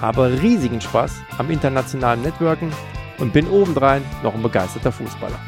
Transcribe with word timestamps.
habe 0.00 0.40
riesigen 0.42 0.80
Spaß 0.80 1.12
am 1.38 1.50
internationalen 1.50 2.22
Networken 2.22 2.72
und 3.18 3.32
bin 3.32 3.48
obendrein 3.48 4.02
noch 4.22 4.34
ein 4.34 4.42
begeisterter 4.42 4.92
Fußballer. 4.92 5.38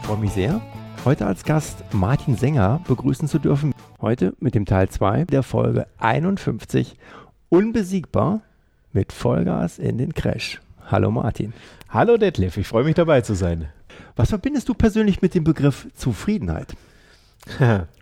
Ich 0.00 0.06
freue 0.06 0.18
mich 0.18 0.32
sehr, 0.32 0.60
heute 1.04 1.26
als 1.26 1.44
Gast 1.44 1.84
Martin 1.92 2.36
Sänger 2.36 2.80
begrüßen 2.86 3.28
zu 3.28 3.38
dürfen. 3.38 3.72
Heute 4.00 4.34
mit 4.40 4.54
dem 4.54 4.64
Teil 4.64 4.88
2 4.88 5.24
der 5.24 5.42
Folge 5.42 5.86
51 5.98 6.96
Unbesiegbar 7.48 8.40
mit 8.92 9.12
Vollgas 9.12 9.78
in 9.78 9.98
den 9.98 10.14
Crash. 10.14 10.60
Hallo 10.90 11.10
Martin. 11.10 11.52
Hallo 11.88 12.16
Detlef, 12.16 12.56
ich 12.56 12.66
freue 12.66 12.84
mich 12.84 12.94
dabei 12.94 13.20
zu 13.20 13.34
sein. 13.34 13.68
Was 14.16 14.30
verbindest 14.30 14.68
du 14.68 14.74
persönlich 14.74 15.22
mit 15.22 15.34
dem 15.34 15.44
Begriff 15.44 15.88
Zufriedenheit? 15.94 16.74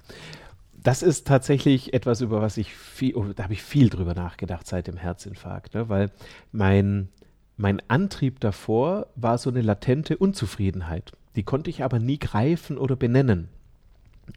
Das 0.82 1.02
ist 1.02 1.26
tatsächlich 1.26 1.92
etwas, 1.92 2.20
über 2.20 2.40
was 2.40 2.56
ich 2.56 2.74
viel, 2.74 3.14
oh, 3.16 3.24
da 3.34 3.44
habe 3.44 3.52
ich 3.52 3.62
viel 3.62 3.88
drüber 3.88 4.14
nachgedacht 4.14 4.66
seit 4.66 4.86
dem 4.86 4.96
Herzinfarkt, 4.96 5.74
ne? 5.74 5.88
weil 5.88 6.10
mein, 6.52 7.08
mein 7.56 7.82
Antrieb 7.88 8.40
davor 8.40 9.08
war 9.16 9.38
so 9.38 9.50
eine 9.50 9.62
latente 9.62 10.16
Unzufriedenheit. 10.16 11.12
Die 11.34 11.42
konnte 11.42 11.70
ich 11.70 11.82
aber 11.82 11.98
nie 11.98 12.18
greifen 12.18 12.78
oder 12.78 12.96
benennen. 12.96 13.48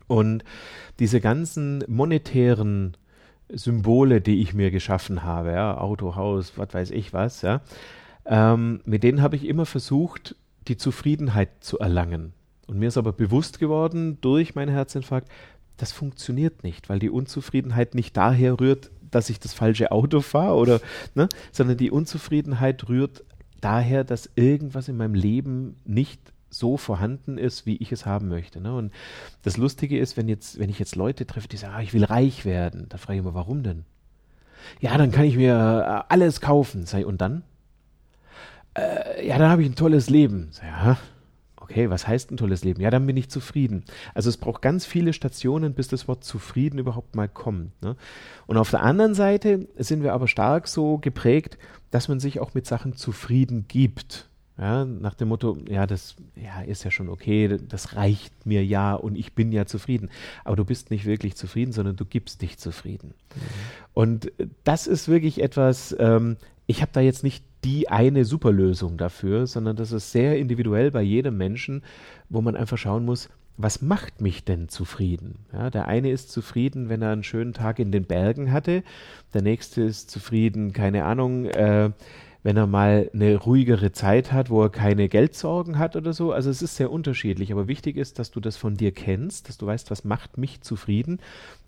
Und 0.08 0.44
diese 1.00 1.20
ganzen 1.20 1.84
monetären 1.88 2.98
Symbole, 3.50 4.22
die 4.22 4.42
ich 4.42 4.54
mir 4.54 4.72
geschaffen 4.72 5.24
habe, 5.24 5.52
ja, 5.52 5.78
Auto, 5.78 6.16
Haus, 6.16 6.54
was 6.58 6.74
weiß 6.74 6.92
ich 6.92 7.14
was, 7.14 7.42
ja, 7.42 7.62
ähm, 8.26 8.82
mit 8.86 9.04
denen 9.04 9.22
habe 9.22 9.36
ich 9.36 9.46
immer 9.46 9.66
versucht, 9.66 10.36
die 10.68 10.78
Zufriedenheit 10.78 11.50
zu 11.60 11.80
erlangen. 11.80 12.34
Und 12.68 12.80
mir 12.80 12.88
ist 12.88 12.98
aber 12.98 13.12
bewusst 13.12 13.60
geworden 13.60 14.18
durch 14.22 14.56
meinen 14.56 14.72
Herzinfarkt, 14.72 15.30
das 15.78 15.92
funktioniert 15.92 16.64
nicht, 16.64 16.90
weil 16.90 17.00
die 17.00 17.10
Unzufriedenheit 17.10 17.96
nicht 17.96 18.16
daher 18.18 18.60
rührt, 18.60 18.92
dass 19.10 19.30
ich 19.30 19.40
das 19.40 19.54
falsche 19.54 19.92
Auto 19.92 20.22
fahre 20.22 20.56
oder, 20.56 20.82
ne, 21.16 21.28
sondern 21.52 21.78
die 21.78 21.92
Unzufriedenheit 21.92 22.88
rührt 22.88 23.24
daher, 23.60 24.04
dass 24.04 24.30
irgendwas 24.36 24.88
in 24.88 24.98
meinem 24.98 25.14
Leben 25.14 25.76
nicht 25.86 26.20
so 26.50 26.78
vorhanden 26.78 27.38
ist, 27.38 27.66
wie 27.66 27.78
ich 27.78 27.92
es 27.92 28.06
haben 28.06 28.28
möchte. 28.28 28.60
Ne? 28.60 28.76
Und 28.76 28.92
das 29.44 29.58
Lustige 29.58 29.98
ist, 29.98 30.18
wenn 30.18 30.28
jetzt, 30.28 30.60
wenn 30.60 30.70
ich 30.70 30.80
jetzt 30.80 30.96
Leute 30.96 31.26
treffe, 31.26 31.48
die 31.48 31.58
sagen, 31.58 31.74
ah, 31.76 31.82
ich 31.82 31.94
will 31.94 32.04
reich 32.04 32.46
werden, 32.46 32.88
dann 32.90 33.00
frage 33.00 33.20
ich 33.20 33.24
immer, 33.24 33.34
warum 33.34 33.64
denn? 33.64 33.86
Ja, 34.80 34.98
dann 34.98 35.12
kann 35.12 35.26
ich 35.26 35.38
mir 35.38 35.54
äh, 35.54 36.14
alles 36.14 36.42
kaufen. 36.42 36.86
Sei 36.86 37.06
und 37.06 37.22
dann? 37.22 37.44
Äh, 38.78 39.26
ja, 39.28 39.38
dann 39.38 39.50
habe 39.50 39.64
ich 39.64 39.70
ein 39.70 39.76
tolles 39.76 40.10
Leben. 40.10 40.50
Sei, 40.52 40.68
ja, 40.68 40.98
okay, 41.72 41.90
was 41.90 42.08
heißt 42.08 42.32
ein 42.32 42.38
tolles 42.38 42.64
Leben? 42.64 42.82
Ja, 42.82 42.90
dann 42.90 43.08
bin 43.08 43.18
ich 43.18 43.30
zufrieden. 43.30 43.84
Also 44.14 44.30
es 44.30 44.38
braucht 44.38 44.62
ganz 44.62 44.86
viele 44.86 45.14
Stationen, 45.14 45.74
bis 45.74 45.88
das 45.88 46.08
Wort 46.08 46.24
zufrieden 46.24 46.78
überhaupt 46.78 47.16
mal 47.16 47.30
kommt. 47.30 47.82
Ne? 47.82 47.96
Und 48.46 48.58
auf 48.58 48.70
der 48.70 48.84
anderen 48.84 49.14
Seite 49.14 49.68
sind 49.78 50.04
wir 50.04 50.14
aber 50.14 50.28
stark 50.28 50.68
so 50.68 50.98
geprägt, 50.98 51.58
dass 51.90 52.08
man 52.08 52.20
sich 52.20 52.40
auch 52.40 52.54
mit 52.54 52.66
Sachen 52.66 52.96
zufrieden 52.96 53.66
gibt. 53.68 54.28
Ja, 54.58 54.86
nach 54.86 55.16
dem 55.16 55.30
Motto, 55.30 55.58
ja, 55.68 55.88
das 55.88 56.18
ja, 56.36 56.62
ist 56.62 56.84
ja 56.84 56.92
schon 56.92 57.10
okay, 57.10 57.58
das 57.68 57.96
reicht 57.96 58.46
mir 58.46 58.64
ja 58.64 58.94
und 58.94 59.16
ich 59.16 59.34
bin 59.34 59.52
ja 59.52 59.66
zufrieden. 59.66 60.10
Aber 60.44 60.56
du 60.56 60.66
bist 60.66 60.92
nicht 60.92 61.06
wirklich 61.06 61.36
zufrieden, 61.36 61.72
sondern 61.72 61.96
du 61.96 62.06
gibst 62.06 62.42
dich 62.42 62.60
zufrieden. 62.60 63.16
Mhm. 63.34 63.42
Und 63.94 64.32
das 64.64 64.88
ist 64.88 65.08
wirklich 65.08 65.42
etwas, 65.42 65.96
ähm, 65.98 66.38
ich 66.72 66.82
habe 66.82 66.92
da 66.94 67.02
jetzt 67.02 67.24
nicht 67.24 67.44
die 67.66 67.90
eine 67.90 68.24
Superlösung 68.26 68.98
dafür, 68.98 69.46
sondern 69.46 69.76
das 69.76 69.92
ist 69.92 70.12
sehr 70.12 70.38
individuell 70.38 70.90
bei 70.90 71.02
jedem 71.02 71.38
Menschen, 71.38 71.84
wo 72.30 72.42
man 72.42 72.56
einfach 72.56 72.78
schauen 72.78 73.06
muss, 73.06 73.30
was 73.58 73.82
macht 73.82 74.22
mich 74.22 74.46
denn 74.46 74.70
zufrieden? 74.70 75.36
Ja, 75.52 75.70
der 75.70 75.88
eine 75.88 76.10
ist 76.10 76.32
zufrieden, 76.32 76.88
wenn 76.88 77.02
er 77.02 77.12
einen 77.12 77.24
schönen 77.24 77.54
Tag 77.54 77.78
in 77.80 77.92
den 77.92 78.06
Bergen 78.06 78.54
hatte, 78.54 78.84
der 79.34 79.42
nächste 79.42 79.82
ist 79.82 80.10
zufrieden, 80.10 80.72
keine 80.72 81.04
Ahnung, 81.04 81.46
äh, 81.46 81.92
wenn 82.42 82.58
er 82.58 82.68
mal 82.68 83.12
eine 83.14 83.36
ruhigere 83.36 83.92
Zeit 83.92 84.32
hat, 84.32 84.50
wo 84.50 84.64
er 84.64 84.70
keine 84.70 85.10
Geldsorgen 85.10 85.78
hat 85.78 85.98
oder 85.98 86.14
so. 86.14 86.32
Also 86.32 86.50
es 86.50 86.62
ist 86.62 86.78
sehr 86.78 86.90
unterschiedlich, 86.90 87.52
aber 87.52 87.68
wichtig 87.68 87.98
ist, 87.98 88.18
dass 88.18 88.32
du 88.32 88.40
das 88.40 88.56
von 88.56 88.76
dir 88.76 88.94
kennst, 88.94 89.50
dass 89.50 89.58
du 89.58 89.68
weißt, 89.68 89.92
was 89.92 90.06
macht 90.06 90.38
mich 90.38 90.62
zufrieden 90.62 91.20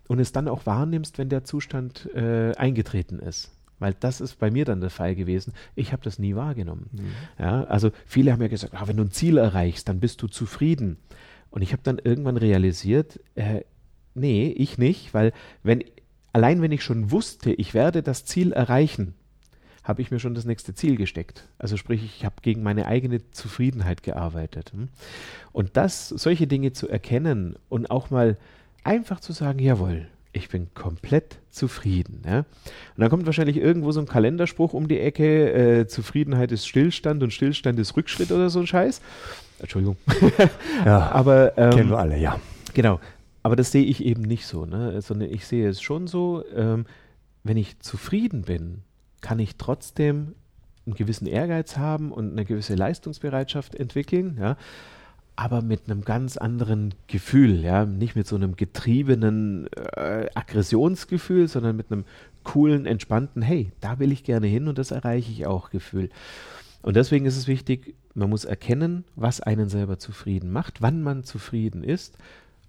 und 0.08 0.18
es 0.18 0.32
dann 0.32 0.48
auch 0.48 0.64
wahrnimmst, 0.64 1.18
wenn 1.18 1.28
der 1.28 1.44
Zustand 1.44 2.08
äh, 2.14 2.52
eingetreten 2.56 3.18
ist. 3.20 3.53
Weil 3.84 3.94
das 4.00 4.22
ist 4.22 4.38
bei 4.38 4.50
mir 4.50 4.64
dann 4.64 4.80
der 4.80 4.88
Fall 4.88 5.14
gewesen. 5.14 5.52
Ich 5.74 5.92
habe 5.92 6.02
das 6.02 6.18
nie 6.18 6.34
wahrgenommen. 6.34 6.88
Mhm. 6.90 7.12
Ja, 7.38 7.64
also 7.64 7.90
viele 8.06 8.32
haben 8.32 8.40
ja 8.40 8.48
gesagt, 8.48 8.72
ah, 8.72 8.88
wenn 8.88 8.96
du 8.96 9.02
ein 9.02 9.10
Ziel 9.10 9.36
erreichst, 9.36 9.90
dann 9.90 10.00
bist 10.00 10.22
du 10.22 10.26
zufrieden. 10.26 10.96
Und 11.50 11.60
ich 11.60 11.72
habe 11.72 11.82
dann 11.82 11.98
irgendwann 11.98 12.38
realisiert, 12.38 13.20
äh, 13.34 13.60
nee, 14.14 14.48
ich 14.56 14.78
nicht, 14.78 15.12
weil 15.12 15.34
wenn 15.62 15.84
allein 16.32 16.62
wenn 16.62 16.72
ich 16.72 16.82
schon 16.82 17.10
wusste, 17.10 17.52
ich 17.52 17.74
werde 17.74 18.02
das 18.02 18.24
Ziel 18.24 18.52
erreichen, 18.52 19.12
habe 19.82 20.00
ich 20.00 20.10
mir 20.10 20.18
schon 20.18 20.34
das 20.34 20.46
nächste 20.46 20.74
Ziel 20.74 20.96
gesteckt. 20.96 21.46
Also 21.58 21.76
sprich, 21.76 22.02
ich 22.02 22.24
habe 22.24 22.36
gegen 22.40 22.62
meine 22.62 22.86
eigene 22.86 23.30
Zufriedenheit 23.32 24.02
gearbeitet. 24.02 24.72
Hm? 24.72 24.88
Und 25.52 25.76
das, 25.76 26.08
solche 26.08 26.46
Dinge 26.46 26.72
zu 26.72 26.88
erkennen 26.88 27.56
und 27.68 27.90
auch 27.90 28.08
mal 28.08 28.38
einfach 28.82 29.20
zu 29.20 29.34
sagen, 29.34 29.58
jawohl, 29.58 30.08
ich 30.34 30.48
bin 30.48 30.68
komplett 30.74 31.38
zufrieden. 31.50 32.22
Ja? 32.26 32.38
Und 32.38 32.46
dann 32.98 33.08
kommt 33.08 33.24
wahrscheinlich 33.26 33.56
irgendwo 33.56 33.92
so 33.92 34.00
ein 34.00 34.06
Kalenderspruch 34.06 34.74
um 34.74 34.88
die 34.88 34.98
Ecke, 35.00 35.52
äh, 35.52 35.86
Zufriedenheit 35.86 36.52
ist 36.52 36.66
Stillstand 36.66 37.22
und 37.22 37.32
Stillstand 37.32 37.78
ist 37.78 37.96
Rückschritt 37.96 38.32
oder 38.32 38.50
so 38.50 38.60
ein 38.60 38.66
Scheiß. 38.66 39.00
Entschuldigung. 39.60 39.96
ja, 40.84 41.10
aber 41.12 41.56
ähm, 41.56 41.70
kennen 41.70 41.90
wir 41.90 41.98
alle, 41.98 42.18
ja. 42.18 42.40
Genau. 42.74 43.00
Aber 43.42 43.56
das 43.56 43.70
sehe 43.70 43.84
ich 43.84 44.04
eben 44.04 44.22
nicht 44.22 44.46
so, 44.46 44.66
ne? 44.66 45.00
sondern 45.00 45.30
ich 45.30 45.46
sehe 45.46 45.68
es 45.68 45.80
schon 45.80 46.06
so, 46.06 46.44
ähm, 46.54 46.86
wenn 47.44 47.56
ich 47.56 47.78
zufrieden 47.80 48.42
bin, 48.42 48.82
kann 49.20 49.38
ich 49.38 49.56
trotzdem 49.56 50.34
einen 50.86 50.94
gewissen 50.94 51.26
Ehrgeiz 51.26 51.76
haben 51.76 52.10
und 52.10 52.32
eine 52.32 52.44
gewisse 52.44 52.74
Leistungsbereitschaft 52.74 53.74
entwickeln, 53.74 54.36
ja, 54.40 54.56
aber 55.36 55.62
mit 55.62 55.82
einem 55.86 56.02
ganz 56.02 56.36
anderen 56.36 56.94
Gefühl, 57.08 57.60
ja, 57.60 57.84
nicht 57.84 58.14
mit 58.14 58.26
so 58.26 58.36
einem 58.36 58.56
getriebenen 58.56 59.66
äh, 59.96 60.26
Aggressionsgefühl, 60.34 61.48
sondern 61.48 61.76
mit 61.76 61.90
einem 61.90 62.04
coolen, 62.44 62.86
entspannten, 62.86 63.42
hey, 63.42 63.72
da 63.80 63.98
will 63.98 64.12
ich 64.12 64.22
gerne 64.22 64.46
hin 64.46 64.68
und 64.68 64.78
das 64.78 64.90
erreiche 64.90 65.32
ich 65.32 65.46
auch 65.46 65.70
Gefühl. 65.70 66.10
Und 66.82 66.96
deswegen 66.96 67.26
ist 67.26 67.36
es 67.36 67.48
wichtig, 67.48 67.94
man 68.14 68.30
muss 68.30 68.44
erkennen, 68.44 69.04
was 69.16 69.40
einen 69.40 69.68
selber 69.68 69.98
zufrieden 69.98 70.52
macht, 70.52 70.82
wann 70.82 71.02
man 71.02 71.24
zufrieden 71.24 71.82
ist 71.82 72.16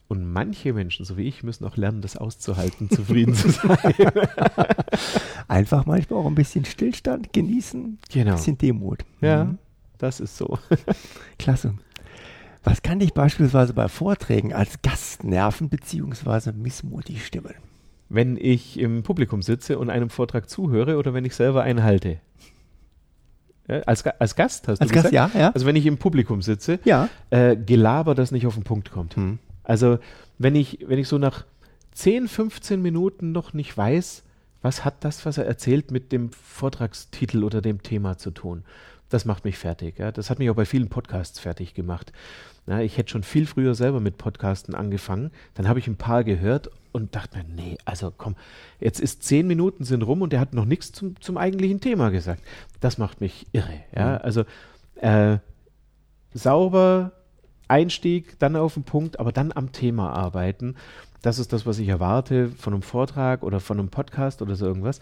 und 0.07 0.31
manche 0.31 0.73
Menschen, 0.73 1.05
so 1.05 1.17
wie 1.17 1.23
ich, 1.23 1.43
müssen 1.43 1.65
auch 1.65 1.77
lernen, 1.77 2.01
das 2.01 2.17
auszuhalten, 2.17 2.89
zufrieden 2.89 3.35
zu 3.35 3.49
sein. 3.49 3.93
Einfach 5.47 5.85
manchmal 5.85 6.19
auch 6.19 6.27
ein 6.27 6.35
bisschen 6.35 6.65
Stillstand 6.65 7.33
genießen, 7.33 7.99
genau. 8.11 8.31
ein 8.31 8.35
bisschen 8.37 8.57
Demut. 8.57 9.03
Ja, 9.21 9.45
mhm. 9.45 9.57
das 9.97 10.19
ist 10.19 10.37
so. 10.37 10.57
Klasse. 11.37 11.75
Was 12.65 12.81
kann 12.81 12.97
dich 12.97 13.13
beispielsweise 13.13 13.73
bei 13.73 13.87
Vorträgen 13.87 14.51
als 14.51 14.81
Gast 14.81 15.23
nerven 15.23 15.69
bzw. 15.69 16.51
missmutig 16.51 17.23
stimmen? 17.23 17.53
Wenn 18.09 18.37
ich 18.37 18.79
im 18.79 19.03
Publikum 19.03 19.43
sitze 19.43 19.77
und 19.77 19.91
einem 19.91 20.09
Vortrag 20.09 20.49
zuhöre 20.49 20.97
oder 20.97 21.13
wenn 21.13 21.25
ich 21.25 21.35
selber 21.35 21.61
einen 21.61 21.83
halte. 21.83 22.17
Ja, 23.67 23.81
als, 23.81 24.05
als 24.05 24.35
Gast 24.35 24.67
hast 24.67 24.81
als 24.81 24.89
du 24.89 24.95
Gast, 24.95 25.11
gesagt? 25.11 25.35
ja, 25.35 25.39
ja. 25.39 25.51
Also 25.51 25.67
wenn 25.67 25.75
ich 25.75 25.85
im 25.85 25.97
Publikum 25.97 26.41
sitze, 26.41 26.79
ja. 26.85 27.07
äh, 27.29 27.55
Gelaber, 27.55 28.15
das 28.15 28.31
nicht 28.31 28.47
auf 28.47 28.55
den 28.55 28.63
Punkt 28.63 28.91
kommt. 28.91 29.15
Hm. 29.15 29.37
Also 29.63 29.99
wenn 30.39 30.55
ich, 30.55 30.85
wenn 30.87 30.97
ich 30.97 31.07
so 31.07 31.19
nach 31.19 31.45
10, 31.93 32.27
15 32.27 32.81
Minuten 32.81 33.31
noch 33.31 33.53
nicht 33.53 33.75
weiß, 33.77 34.23
was 34.63 34.83
hat 34.83 35.03
das, 35.03 35.23
was 35.27 35.37
er 35.37 35.45
erzählt, 35.45 35.91
mit 35.91 36.11
dem 36.11 36.31
Vortragstitel 36.31 37.43
oder 37.43 37.61
dem 37.61 37.83
Thema 37.83 38.17
zu 38.17 38.31
tun, 38.31 38.63
das 39.09 39.25
macht 39.25 39.45
mich 39.45 39.57
fertig. 39.57 39.99
Ja. 39.99 40.11
Das 40.11 40.29
hat 40.29 40.39
mich 40.39 40.49
auch 40.49 40.55
bei 40.55 40.65
vielen 40.65 40.89
Podcasts 40.89 41.39
fertig 41.39 41.73
gemacht. 41.73 42.11
Ja, 42.67 42.79
ich 42.79 42.97
hätte 42.97 43.11
schon 43.11 43.23
viel 43.23 43.45
früher 43.45 43.75
selber 43.75 43.99
mit 43.99 44.17
Podcasten 44.17 44.73
angefangen. 44.73 45.31
Dann 45.53 45.67
habe 45.67 45.79
ich 45.79 45.87
ein 45.87 45.97
paar 45.97 46.23
gehört 46.23 46.71
und 46.91 47.15
dachte 47.15 47.37
mir, 47.37 47.43
nee, 47.43 47.77
also 47.85 48.11
komm, 48.15 48.35
jetzt 48.79 48.99
ist 48.99 49.23
zehn 49.23 49.45
Minuten 49.45 49.83
sind 49.83 50.01
rum 50.01 50.21
und 50.21 50.33
der 50.33 50.39
hat 50.39 50.53
noch 50.53 50.65
nichts 50.65 50.91
zum, 50.91 51.19
zum 51.21 51.37
eigentlichen 51.37 51.79
Thema 51.79 52.09
gesagt. 52.09 52.41
Das 52.79 52.97
macht 52.97 53.21
mich 53.21 53.45
irre. 53.51 53.83
Ja, 53.95 54.13
mhm. 54.13 54.19
also 54.23 54.43
äh, 54.95 55.37
sauber 56.33 57.11
Einstieg, 57.67 58.39
dann 58.39 58.55
auf 58.55 58.75
den 58.75 58.83
Punkt, 58.83 59.19
aber 59.19 59.31
dann 59.31 59.51
am 59.53 59.71
Thema 59.71 60.11
arbeiten. 60.11 60.75
Das 61.21 61.39
ist 61.39 61.53
das, 61.53 61.65
was 61.65 61.79
ich 61.79 61.87
erwarte 61.87 62.49
von 62.49 62.73
einem 62.73 62.83
Vortrag 62.83 63.43
oder 63.43 63.59
von 63.59 63.79
einem 63.79 63.89
Podcast 63.89 64.41
oder 64.41 64.55
so 64.55 64.65
irgendwas. 64.65 64.99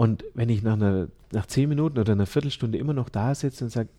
Und 0.00 0.24
wenn 0.32 0.48
ich 0.48 0.62
nach, 0.62 0.72
einer, 0.72 1.08
nach 1.30 1.44
zehn 1.44 1.68
Minuten 1.68 1.98
oder 1.98 2.12
einer 2.12 2.24
Viertelstunde 2.24 2.78
immer 2.78 2.94
noch 2.94 3.10
da 3.10 3.34
sitze 3.34 3.64
und 3.64 3.70
sage, 3.70 3.90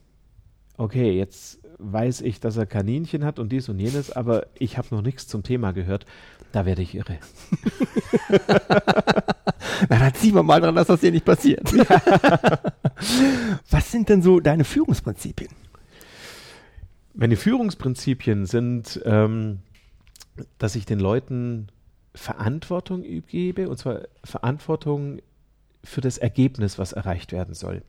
okay, 0.76 1.16
jetzt 1.16 1.60
weiß 1.78 2.22
ich, 2.22 2.40
dass 2.40 2.58
er 2.58 2.66
Kaninchen 2.66 3.24
hat 3.24 3.38
und 3.38 3.52
dies 3.52 3.70
und 3.70 3.78
jenes, 3.78 4.12
aber 4.12 4.48
ich 4.58 4.80
habe 4.80 4.88
noch 4.90 5.04
nichts 5.04 5.28
zum 5.28 5.44
Thema 5.44 5.74
gehört, 5.74 6.08
da 6.54 6.66
werde 6.66 6.82
ich 6.82 6.96
irre. 6.96 7.20
Na, 9.90 10.00
dann 10.00 10.14
ziehen 10.16 10.34
wir 10.34 10.42
mal 10.42 10.60
dran, 10.60 10.74
dass 10.74 10.88
das 10.88 11.02
hier 11.02 11.12
nicht 11.12 11.24
passiert. 11.24 11.72
Was 13.70 13.92
sind 13.92 14.10
denn 14.10 14.24
so 14.24 14.40
deine 14.40 14.64
Führungsprinzipien? 14.64 15.52
Meine 17.14 17.36
Führungsprinzipien 17.36 18.48
sind, 18.48 19.00
ähm, 19.06 19.60
dass 20.58 20.74
ich 20.74 20.88
den 20.88 21.00
Leuten 21.00 21.68
Verantwortung 22.16 23.04
gebe, 23.28 23.70
und 23.70 23.78
zwar 23.78 24.00
Verantwortung 24.24 25.20
für 25.84 26.02
das 26.02 26.18
Ergebnis, 26.18 26.78
was 26.78 26.94
erreicht 26.94 27.32
werden 27.32 27.54
soll. 27.54 27.82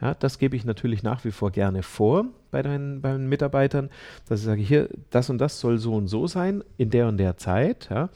Ja, 0.00 0.14
das 0.14 0.38
gebe 0.38 0.56
ich 0.56 0.64
natürlich 0.64 1.02
nach 1.02 1.24
wie 1.24 1.30
vor 1.30 1.50
gerne 1.50 1.82
vor 1.82 2.26
bei 2.50 2.62
meinen, 2.62 3.00
bei 3.00 3.12
meinen 3.12 3.28
Mitarbeitern, 3.28 3.90
dass 4.28 4.40
ich 4.40 4.46
sage, 4.46 4.62
hier, 4.62 4.88
das 5.10 5.30
und 5.30 5.38
das 5.38 5.60
soll 5.60 5.78
so 5.78 5.94
und 5.94 6.08
so 6.08 6.26
sein 6.26 6.64
in 6.76 6.90
der 6.90 7.08
und 7.08 7.18
der 7.18 7.36
Zeit. 7.36 7.88
Ja. 7.90 8.08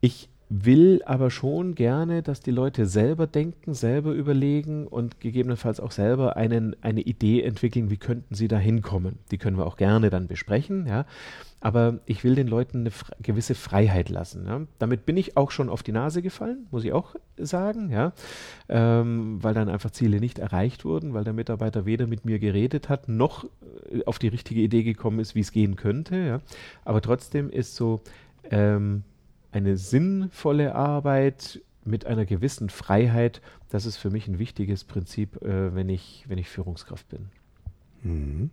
Ich 0.00 0.28
will 0.50 1.02
aber 1.04 1.30
schon 1.30 1.74
gerne, 1.74 2.22
dass 2.22 2.40
die 2.40 2.50
Leute 2.50 2.86
selber 2.86 3.26
denken, 3.26 3.74
selber 3.74 4.12
überlegen 4.12 4.86
und 4.86 5.20
gegebenenfalls 5.20 5.78
auch 5.78 5.90
selber 5.90 6.36
einen, 6.36 6.74
eine 6.82 7.02
Idee 7.02 7.42
entwickeln, 7.42 7.90
wie 7.90 7.98
könnten 7.98 8.34
sie 8.34 8.48
da 8.48 8.56
hinkommen. 8.56 9.18
Die 9.30 9.38
können 9.38 9.58
wir 9.58 9.66
auch 9.66 9.76
gerne 9.76 10.08
dann 10.10 10.26
besprechen, 10.26 10.86
ja. 10.86 11.04
Aber 11.60 11.98
ich 12.06 12.22
will 12.22 12.36
den 12.36 12.46
Leuten 12.46 12.80
eine 12.80 12.90
gewisse 13.20 13.56
Freiheit 13.56 14.10
lassen. 14.10 14.46
Ja. 14.46 14.60
Damit 14.78 15.06
bin 15.06 15.16
ich 15.16 15.36
auch 15.36 15.50
schon 15.50 15.68
auf 15.68 15.82
die 15.82 15.90
Nase 15.92 16.22
gefallen, 16.22 16.66
muss 16.70 16.84
ich 16.84 16.92
auch 16.92 17.16
sagen, 17.36 17.90
ja. 17.90 18.12
Ähm, 18.68 19.42
weil 19.42 19.54
dann 19.54 19.68
einfach 19.68 19.90
Ziele 19.90 20.20
nicht 20.20 20.38
erreicht 20.38 20.84
wurden, 20.84 21.14
weil 21.14 21.24
der 21.24 21.32
Mitarbeiter 21.32 21.84
weder 21.84 22.06
mit 22.06 22.24
mir 22.24 22.38
geredet 22.38 22.88
hat, 22.88 23.08
noch 23.08 23.44
äh, 23.90 24.04
auf 24.06 24.18
die 24.18 24.28
richtige 24.28 24.60
Idee 24.60 24.82
gekommen 24.82 25.18
ist, 25.18 25.34
wie 25.34 25.40
es 25.40 25.52
gehen 25.52 25.76
könnte, 25.76 26.16
ja. 26.16 26.40
Aber 26.84 27.02
trotzdem 27.02 27.50
ist 27.50 27.74
so, 27.74 28.00
ähm, 28.50 29.02
eine 29.52 29.76
sinnvolle 29.76 30.74
Arbeit 30.74 31.60
mit 31.84 32.06
einer 32.06 32.26
gewissen 32.26 32.70
Freiheit, 32.70 33.40
das 33.70 33.86
ist 33.86 33.96
für 33.96 34.10
mich 34.10 34.28
ein 34.28 34.38
wichtiges 34.38 34.84
Prinzip, 34.84 35.42
äh, 35.42 35.74
wenn, 35.74 35.88
ich, 35.88 36.24
wenn 36.28 36.38
ich 36.38 36.48
Führungskraft 36.48 37.08
bin. 37.08 37.26
Mhm. 38.02 38.50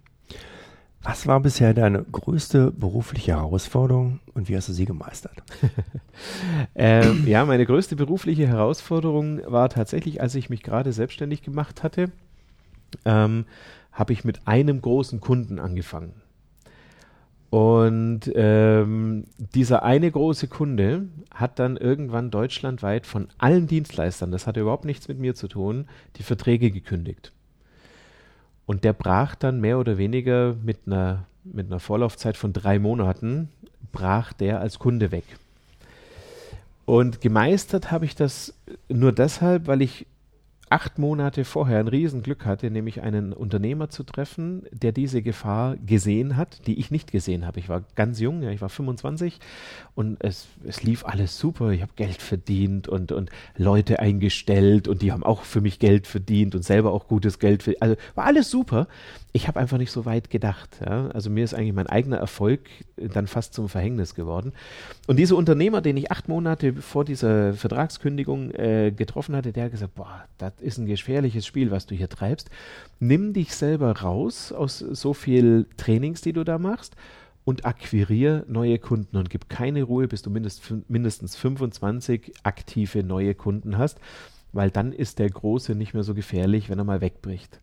Was 1.01 1.27
war 1.27 1.39
bisher 1.39 1.75
deine 1.75 2.03
größte 2.03 2.71
berufliche 2.71 3.33
Herausforderung 3.33 4.21
und 4.33 4.49
wie 4.49 4.57
hast 4.57 4.69
du 4.69 4.73
sie 4.73 4.85
gemeistert? 4.85 5.43
ähm, 6.75 7.27
ja, 7.27 7.45
meine 7.45 7.65
größte 7.65 7.95
berufliche 7.95 8.47
Herausforderung 8.47 9.39
war 9.45 9.69
tatsächlich, 9.69 10.19
als 10.19 10.33
ich 10.33 10.49
mich 10.49 10.63
gerade 10.63 10.91
selbstständig 10.93 11.43
gemacht 11.43 11.83
hatte, 11.83 12.11
ähm, 13.05 13.45
habe 13.91 14.13
ich 14.13 14.23
mit 14.23 14.47
einem 14.47 14.81
großen 14.81 15.21
Kunden 15.21 15.59
angefangen. 15.59 16.13
Und 17.55 18.29
ähm, 18.35 19.23
dieser 19.37 19.83
eine 19.83 20.11
große 20.11 20.49
Kunde 20.49 21.07
hat 21.33 21.57
dann 21.57 21.77
irgendwann 21.77 22.29
deutschlandweit 22.29 23.07
von 23.07 23.29
allen 23.37 23.65
Dienstleistern, 23.65 24.29
das 24.29 24.45
hatte 24.45 24.59
überhaupt 24.59 24.83
nichts 24.83 25.07
mit 25.07 25.19
mir 25.19 25.35
zu 25.35 25.47
tun, 25.47 25.87
die 26.17 26.23
Verträge 26.23 26.69
gekündigt. 26.69 27.31
Und 28.65 28.83
der 28.83 28.91
brach 28.91 29.35
dann 29.35 29.61
mehr 29.61 29.79
oder 29.79 29.97
weniger 29.97 30.57
mit 30.65 30.79
einer, 30.85 31.27
mit 31.45 31.67
einer 31.67 31.79
Vorlaufzeit 31.79 32.35
von 32.35 32.51
drei 32.51 32.77
Monaten, 32.77 33.47
brach 33.93 34.33
der 34.33 34.59
als 34.59 34.77
Kunde 34.77 35.13
weg. 35.13 35.23
Und 36.83 37.21
gemeistert 37.21 37.89
habe 37.89 38.03
ich 38.03 38.15
das 38.15 38.53
nur 38.89 39.13
deshalb, 39.13 39.67
weil 39.67 39.81
ich 39.81 40.05
acht 40.75 40.99
Monate 40.99 41.45
vorher 41.45 41.79
ein 41.79 41.87
Riesenglück 41.87 42.45
hatte, 42.45 42.69
nämlich 42.69 43.01
einen 43.01 43.31
Unternehmer 43.31 43.89
zu 43.89 44.03
treffen, 44.03 44.63
der 44.73 44.91
diese 44.91 45.21
Gefahr 45.21 45.77
gesehen 45.77 46.35
hat, 46.35 46.67
die 46.67 46.77
ich 46.77 46.91
nicht 46.91 47.13
gesehen 47.13 47.47
habe. 47.47 47.61
Ich 47.61 47.69
war 47.69 47.85
ganz 47.95 48.19
jung, 48.19 48.41
ja, 48.41 48.49
ich 48.49 48.59
war 48.59 48.67
25 48.67 49.39
und 49.95 50.17
es, 50.21 50.47
es 50.67 50.83
lief 50.83 51.05
alles 51.05 51.39
super. 51.39 51.69
Ich 51.69 51.81
habe 51.81 51.93
Geld 51.95 52.21
verdient 52.21 52.89
und, 52.89 53.13
und 53.13 53.29
Leute 53.55 53.99
eingestellt 53.99 54.89
und 54.89 55.01
die 55.01 55.13
haben 55.13 55.23
auch 55.23 55.43
für 55.43 55.61
mich 55.61 55.79
Geld 55.79 56.07
verdient 56.07 56.55
und 56.55 56.65
selber 56.65 56.91
auch 56.91 57.07
gutes 57.07 57.39
Geld 57.39 57.63
verdient. 57.63 57.81
Also 57.81 57.95
war 58.15 58.25
alles 58.25 58.51
super. 58.51 58.89
Ich 59.35 59.49
habe 59.49 59.59
einfach 59.59 59.77
nicht 59.77 59.91
so 59.91 60.05
weit 60.05 60.29
gedacht. 60.29 60.79
Ja. 60.79 61.09
Also 61.09 61.29
mir 61.29 61.43
ist 61.43 61.53
eigentlich 61.53 61.73
mein 61.73 61.87
eigener 61.87 62.15
Erfolg 62.15 62.69
dann 62.95 63.27
fast 63.27 63.53
zum 63.53 63.67
Verhängnis 63.67 64.15
geworden. 64.15 64.53
Und 65.07 65.17
dieser 65.17 65.35
Unternehmer, 65.35 65.81
den 65.81 65.97
ich 65.97 66.09
acht 66.09 66.29
Monate 66.29 66.71
vor 66.75 67.03
dieser 67.03 67.53
Vertragskündigung 67.53 68.51
äh, 68.51 68.93
getroffen 68.95 69.35
hatte, 69.35 69.51
der 69.51 69.65
hat 69.65 69.71
gesagt, 69.71 69.93
boah, 69.95 70.23
das 70.37 70.53
ist 70.61 70.77
ein 70.77 70.85
gefährliches 70.85 71.45
Spiel, 71.45 71.69
was 71.69 71.85
du 71.85 71.95
hier 71.95 72.07
treibst. 72.07 72.49
Nimm 73.01 73.33
dich 73.33 73.53
selber 73.53 73.99
raus 73.99 74.53
aus 74.53 74.79
so 74.79 75.13
viel 75.13 75.65
Trainings, 75.75 76.21
die 76.21 76.31
du 76.31 76.45
da 76.45 76.57
machst 76.57 76.95
und 77.43 77.65
akquiriere 77.65 78.45
neue 78.47 78.79
Kunden 78.79 79.17
und 79.17 79.29
gib 79.29 79.49
keine 79.49 79.83
Ruhe, 79.83 80.07
bis 80.07 80.21
du 80.21 80.29
mindest, 80.29 80.63
mindestens 80.87 81.35
25 81.35 82.31
aktive 82.43 83.03
neue 83.03 83.35
Kunden 83.35 83.77
hast, 83.77 83.99
weil 84.53 84.71
dann 84.71 84.93
ist 84.93 85.19
der 85.19 85.29
Große 85.29 85.75
nicht 85.75 85.93
mehr 85.93 86.03
so 86.03 86.13
gefährlich, 86.13 86.69
wenn 86.69 86.79
er 86.79 86.85
mal 86.85 87.01
wegbricht. 87.01 87.59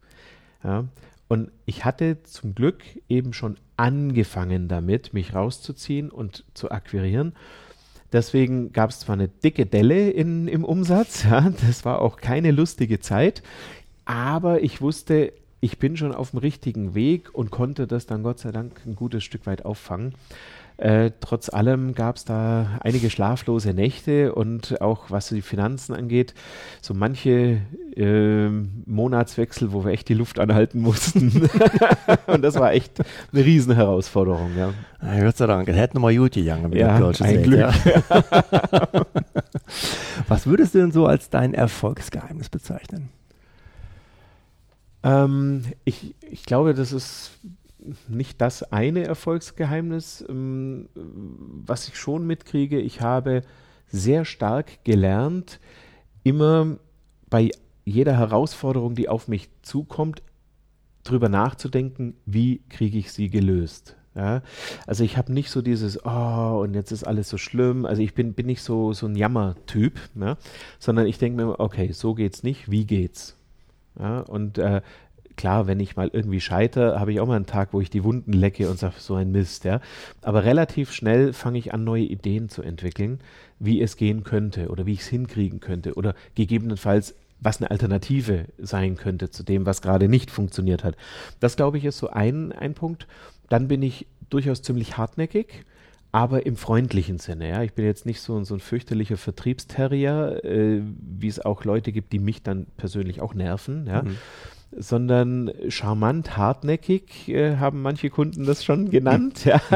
Ja? 0.63 0.85
Und 1.33 1.51
ich 1.65 1.87
hatte 1.87 2.23
zum 2.25 2.55
Glück 2.55 2.83
eben 3.09 3.33
schon 3.33 3.57
angefangen 3.79 4.69
damit, 4.69 5.15
mich 5.15 5.35
rauszuziehen 5.35 6.11
und 6.11 6.45
zu 6.53 6.71
akquirieren. 6.71 7.33
Deswegen 8.13 8.75
gab 8.75 8.91
es 8.91 9.01
zwar 9.01 9.15
eine 9.15 9.29
dicke 9.29 9.65
Delle 9.65 10.11
in, 10.11 10.47
im 10.47 10.63
Umsatz, 10.63 11.25
ja, 11.31 11.49
das 11.67 11.87
war 11.87 12.03
auch 12.03 12.19
keine 12.19 12.51
lustige 12.51 13.01
Zeit, 13.01 13.43
aber 14.05 14.63
ich 14.63 14.83
wusste, 14.83 15.33
ich 15.61 15.79
bin 15.79 15.97
schon 15.97 16.15
auf 16.15 16.33
dem 16.33 16.41
richtigen 16.41 16.95
Weg 16.95 17.35
und 17.35 17.51
konnte 17.51 17.87
das 17.87 18.05
dann 18.05 18.23
Gott 18.23 18.39
sei 18.39 18.53
Dank 18.53 18.83
ein 18.85 18.95
gutes 18.95 19.25
Stück 19.25 19.47
weit 19.47 19.65
auffangen. 19.65 20.13
Äh, 20.83 21.13
trotz 21.21 21.49
allem 21.49 21.95
gab 21.95 22.17
es 22.17 22.25
da 22.25 22.81
einige 22.81 23.09
schlaflose 23.09 23.73
Nächte 23.73 24.35
und 24.35 24.81
auch 24.81 25.13
was 25.13 25.29
die 25.29 25.41
Finanzen 25.41 25.95
angeht, 25.95 26.35
so 26.81 26.93
manche 26.93 27.61
äh, 27.95 28.49
Monatswechsel, 28.49 29.73
wo 29.73 29.85
wir 29.85 29.93
echt 29.93 30.09
die 30.09 30.15
Luft 30.15 30.41
anhalten 30.41 30.81
mussten. 30.81 31.49
und 32.27 32.43
das 32.43 32.57
war 32.57 32.73
echt 32.73 32.95
eine 33.33 33.45
Riesenherausforderung, 33.45 34.57
ja. 34.59 34.75
ja 35.01 35.25
Gott 35.25 35.37
sei 35.37 35.47
Dank, 35.47 35.69
es 35.69 35.77
hätte 35.77 35.95
nochmal 35.95 36.17
gut 36.17 36.33
gegangen. 36.33 36.73
Ja, 36.73 36.97
ein 36.97 37.43
Glück. 37.45 37.61
Ja. 37.61 37.73
was 40.27 40.49
würdest 40.49 40.75
du 40.75 40.81
denn 40.81 40.91
so 40.91 41.07
als 41.07 41.31
dein 41.31 41.55
Erfolgsgeheimnis 41.55 42.49
bezeichnen? 42.49 43.11
Ähm, 45.05 45.63
ich, 45.85 46.17
ich 46.29 46.43
glaube, 46.45 46.75
das 46.75 46.91
ist 46.91 47.39
nicht 48.09 48.41
das 48.41 48.63
eine 48.73 49.05
Erfolgsgeheimnis, 49.05 50.25
ähm, 50.29 50.89
was 50.95 51.89
ich 51.89 51.97
schon 51.97 52.27
mitkriege. 52.27 52.81
Ich 52.81 53.01
habe 53.01 53.43
sehr 53.89 54.25
stark 54.25 54.85
gelernt, 54.85 55.61
immer 56.23 56.79
bei 57.29 57.51
jeder 57.85 58.17
Herausforderung, 58.17 58.95
die 58.95 59.09
auf 59.09 59.29
mich 59.29 59.49
zukommt, 59.63 60.23
drüber 61.05 61.29
nachzudenken, 61.29 62.15
wie 62.27 62.63
kriege 62.69 62.99
ich 62.99 63.13
sie 63.13 63.29
gelöst. 63.29 63.97
Ja, 64.15 64.43
also 64.87 65.05
ich 65.05 65.17
habe 65.17 65.33
nicht 65.33 65.49
so 65.49 65.63
dieses, 65.63 66.05
oh, 66.05 66.61
und 66.63 66.75
jetzt 66.75 66.93
ist 66.93 67.05
alles 67.05 67.31
so 67.31 67.39
schlimm. 67.39 67.87
Also 67.87 68.03
ich 68.03 68.15
bin, 68.15 68.35
bin 68.35 68.45
nicht 68.47 68.63
so, 68.63 68.93
so 68.93 69.07
ein 69.07 69.17
Jammertyp, 69.17 69.99
ja, 70.21 70.37
sondern 70.79 71.07
ich 71.07 71.19
denke 71.19 71.43
mir, 71.43 71.59
okay, 71.59 71.93
so 71.93 72.15
geht's 72.15 72.43
nicht, 72.43 72.71
wie 72.71 72.85
geht's? 72.85 73.39
Ja, 73.99 74.21
und 74.21 74.59
äh, 74.59 74.83
klar, 75.43 75.67
wenn 75.67 75.81
ich 75.81 75.97
mal 75.97 76.09
irgendwie 76.13 76.41
scheitere, 76.41 77.01
habe 77.01 77.13
ich 77.13 77.19
auch 77.19 77.27
mal 77.27 77.35
einen 77.35 77.47
Tag, 77.47 77.73
wo 77.73 77.81
ich 77.81 77.91
die 77.91 78.05
Wunden 78.05 78.33
lecke 78.33 78.71
und 78.71 78.79
sage, 78.79 78.95
so 78.99 79.17
ein 79.17 79.33
Mist, 79.33 79.65
ja. 79.65 79.81
Aber 80.21 80.45
relativ 80.45 80.93
schnell 80.93 81.33
fange 81.33 81.59
ich 81.59 81.75
an, 81.75 81.83
neue 81.83 82.05
Ideen 82.05 82.49
zu 82.49 82.63
entwickeln, 82.63 83.19
wie 83.59 83.83
es 83.83 83.97
gehen 83.97 84.23
könnte 84.23 84.69
oder 84.69 84.87
wie 84.87 84.93
ich 84.93 85.01
es 85.01 85.09
hinkriegen 85.09 85.59
könnte 85.59 85.95
oder 85.95 86.15
gegebenenfalls 86.37 87.17
was 87.41 87.61
eine 87.61 87.73
Alternative 87.73 88.45
sein 88.59 88.95
könnte 88.95 89.31
zu 89.31 89.43
dem, 89.43 89.67
was 89.67 89.83
gerade 89.83 90.09
nicht 90.09 90.31
funktioniert 90.31 90.85
hat. 90.85 90.95
Das, 91.41 91.57
glaube 91.57 91.77
ich, 91.77 91.87
ist 91.87 91.99
so 91.99 92.09
ein, 92.09 92.53
ein 92.53 92.75
Punkt. 92.75 93.09
Dann 93.49 93.67
bin 93.67 93.83
ich 93.83 94.07
durchaus 94.31 94.63
ziemlich 94.63 94.97
hartnäckig, 94.97 95.65
aber 96.13 96.47
im 96.47 96.55
freundlichen 96.55 97.19
Sinne. 97.19 97.49
Ja. 97.49 97.65
Ich 97.65 97.73
bin 97.73 97.85
jetzt 97.85 98.07
nicht 98.07 98.21
so, 98.21 98.45
so 98.45 98.55
ein 98.55 98.61
fürchterlicher 98.61 99.17
Vertriebsterrier, 99.17 100.45
äh, 100.45 100.83
wie 100.85 101.27
es 101.27 101.41
auch 101.45 101.65
Leute 101.65 101.91
gibt, 101.91 102.13
die 102.13 102.21
mich 102.21 102.45
dann 102.45 102.67
persönlich 102.77 103.21
auch 103.21 103.35
nerven. 103.35 103.89
Ja. 103.89 104.05
Mhm 104.05 104.19
sondern 104.77 105.51
charmant, 105.69 106.37
hartnäckig, 106.37 107.29
äh, 107.29 107.57
haben 107.57 107.83
manche 107.83 108.11
Kunden 108.11 108.45
das 108.45 108.65
schon 108.65 108.91
genannt. 108.91 109.45
ja. 109.45 109.61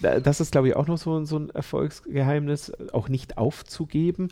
Das 0.00 0.40
ist, 0.40 0.52
glaube 0.52 0.68
ich, 0.68 0.76
auch 0.76 0.86
noch 0.86 0.98
so, 0.98 1.24
so 1.24 1.38
ein 1.38 1.50
Erfolgsgeheimnis, 1.50 2.72
auch 2.92 3.08
nicht 3.08 3.38
aufzugeben, 3.38 4.28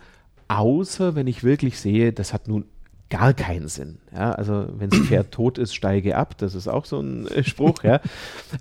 außer 0.48 1.14
wenn 1.14 1.26
ich 1.26 1.42
wirklich 1.42 1.78
sehe, 1.80 2.12
das 2.12 2.32
hat 2.32 2.48
nun 2.48 2.66
gar 3.10 3.34
keinen 3.34 3.68
Sinn. 3.68 3.98
Ja, 4.14 4.32
also 4.32 4.66
wenn 4.76 4.90
das 4.90 5.00
Pferd 5.08 5.32
tot 5.32 5.58
ist, 5.58 5.74
steige 5.74 6.16
ab. 6.16 6.36
Das 6.38 6.54
ist 6.54 6.68
auch 6.68 6.84
so 6.84 7.00
ein 7.00 7.26
äh, 7.28 7.44
Spruch. 7.44 7.82
ja. 7.82 8.00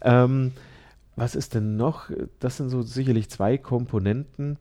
Ähm, 0.01 0.51
was 1.15 1.35
ist 1.35 1.53
denn 1.53 1.77
noch? 1.77 2.09
Das 2.39 2.57
sind 2.57 2.69
so 2.69 2.81
sicherlich 2.81 3.29
zwei 3.29 3.57
Komponenten. 3.57 4.57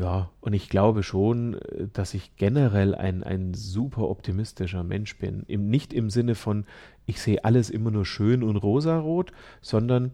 Ja, 0.00 0.30
und 0.40 0.54
ich 0.54 0.70
glaube 0.70 1.02
schon, 1.02 1.54
äh, 1.54 1.88
dass 1.92 2.14
ich 2.14 2.34
generell 2.36 2.94
ein, 2.94 3.22
ein 3.22 3.52
super 3.52 4.08
optimistischer 4.08 4.82
Mensch 4.82 5.18
bin. 5.18 5.44
Im, 5.46 5.68
nicht 5.68 5.92
im 5.92 6.08
Sinne 6.08 6.34
von, 6.34 6.64
ich 7.04 7.20
sehe 7.20 7.44
alles 7.44 7.68
immer 7.68 7.90
nur 7.90 8.06
schön 8.06 8.42
und 8.42 8.56
rosarot, 8.56 9.32
sondern 9.60 10.12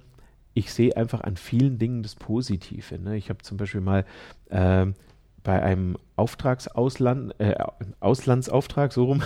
ich 0.55 0.73
sehe 0.73 0.97
einfach 0.97 1.21
an 1.21 1.37
vielen 1.37 1.78
Dingen 1.78 2.02
das 2.02 2.16
Positive. 2.16 2.99
Ne? 2.99 3.16
Ich 3.16 3.28
habe 3.28 3.45
zum 3.45 3.59
Beispiel 3.59 3.81
mal 3.81 4.05
äh, 4.49 4.87
bei 5.45 5.62
einem 5.62 5.97
Auftragsausland, 6.16 7.38
äh, 7.38 7.54
Auslandsauftrag, 8.00 8.92
so 8.92 9.04
rum, 9.04 9.23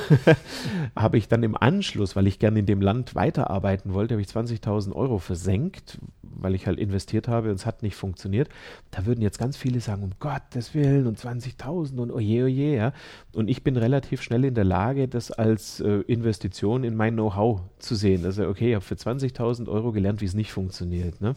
habe 0.96 1.18
ich 1.18 1.28
dann 1.28 1.42
im 1.44 1.56
Anschluss, 1.56 2.16
weil 2.16 2.26
ich 2.26 2.40
gerne 2.40 2.58
in 2.58 2.66
dem 2.66 2.80
Land 2.80 3.14
weiterarbeiten 3.14 3.94
wollte, 3.94 4.14
habe 4.14 4.22
ich 4.22 4.28
20.000 4.28 4.92
Euro 4.92 5.18
versenkt, 5.18 5.98
weil 6.22 6.54
ich 6.54 6.66
halt 6.66 6.78
investiert 6.78 7.28
habe 7.28 7.50
und 7.50 7.54
es 7.54 7.66
hat 7.66 7.82
nicht 7.82 7.94
funktioniert. 7.94 8.48
Da 8.90 9.06
würden 9.06 9.22
jetzt 9.22 9.38
ganz 9.38 9.56
viele 9.56 9.80
sagen, 9.80 10.02
um 10.02 10.10
Gottes 10.18 10.74
Willen 10.74 11.06
und 11.06 11.18
20.000 11.18 11.98
und 11.98 12.10
oje, 12.10 12.44
oje, 12.44 12.76
ja. 12.76 12.92
Und 13.34 13.48
ich 13.48 13.62
bin 13.62 13.76
relativ 13.76 14.22
schnell 14.22 14.44
in 14.44 14.54
der 14.54 14.64
Lage, 14.64 15.06
das 15.06 15.30
als 15.30 15.80
äh, 15.80 16.00
Investition 16.06 16.82
in 16.82 16.96
mein 16.96 17.14
Know-how 17.14 17.60
zu 17.78 17.94
sehen. 17.94 18.24
Also, 18.24 18.48
okay, 18.48 18.70
ich 18.70 18.74
habe 18.74 18.84
für 18.84 18.94
20.000 18.94 19.68
Euro 19.68 19.92
gelernt, 19.92 20.20
wie 20.20 20.26
es 20.26 20.34
nicht 20.34 20.52
funktioniert. 20.52 21.20
Ne? 21.20 21.34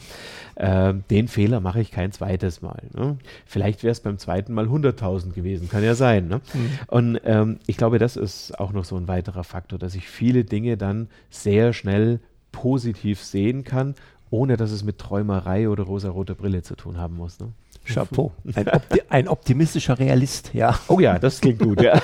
Äh, 0.55 0.95
den 1.09 1.27
Fehler 1.27 1.59
mache 1.59 1.81
ich 1.81 1.91
kein 1.91 2.11
zweites 2.11 2.61
Mal. 2.61 2.83
Ne? 2.95 3.17
Vielleicht 3.45 3.83
wäre 3.83 3.91
es 3.91 3.99
beim 3.99 4.17
zweiten 4.17 4.53
Mal 4.53 4.65
100.000 4.65 5.33
gewesen, 5.33 5.42
kann 5.69 5.83
ja 5.83 5.95
sein. 5.95 6.27
Ne? 6.27 6.41
Mhm. 6.53 6.69
Und 6.87 7.21
ähm, 7.23 7.59
ich 7.67 7.77
glaube, 7.77 7.99
das 7.99 8.15
ist 8.15 8.59
auch 8.59 8.71
noch 8.71 8.85
so 8.85 8.95
ein 8.97 9.07
weiterer 9.07 9.43
Faktor, 9.43 9.79
dass 9.79 9.95
ich 9.95 10.07
viele 10.07 10.43
Dinge 10.43 10.77
dann 10.77 11.09
sehr 11.29 11.73
schnell 11.73 12.19
positiv 12.51 13.21
sehen 13.21 13.63
kann 13.63 13.95
ohne 14.33 14.57
dass 14.57 14.71
es 14.71 14.83
mit 14.83 14.97
Träumerei 14.97 15.69
oder 15.69 15.83
rosa-rote 15.83 16.33
Brille 16.33 16.63
zu 16.63 16.75
tun 16.75 16.97
haben 16.97 17.15
muss. 17.15 17.39
Ne? 17.39 17.49
Chapeau. 17.85 18.31
Ein, 18.55 18.67
Opti 18.67 19.01
ein, 19.09 19.27
optimistischer 19.27 19.99
Realist, 19.99 20.51
ja. 20.53 20.79
Oh 20.87 20.99
ja, 20.99 21.19
das 21.19 21.39
klingt 21.39 21.59
gut, 21.59 21.81
ja. 21.81 22.01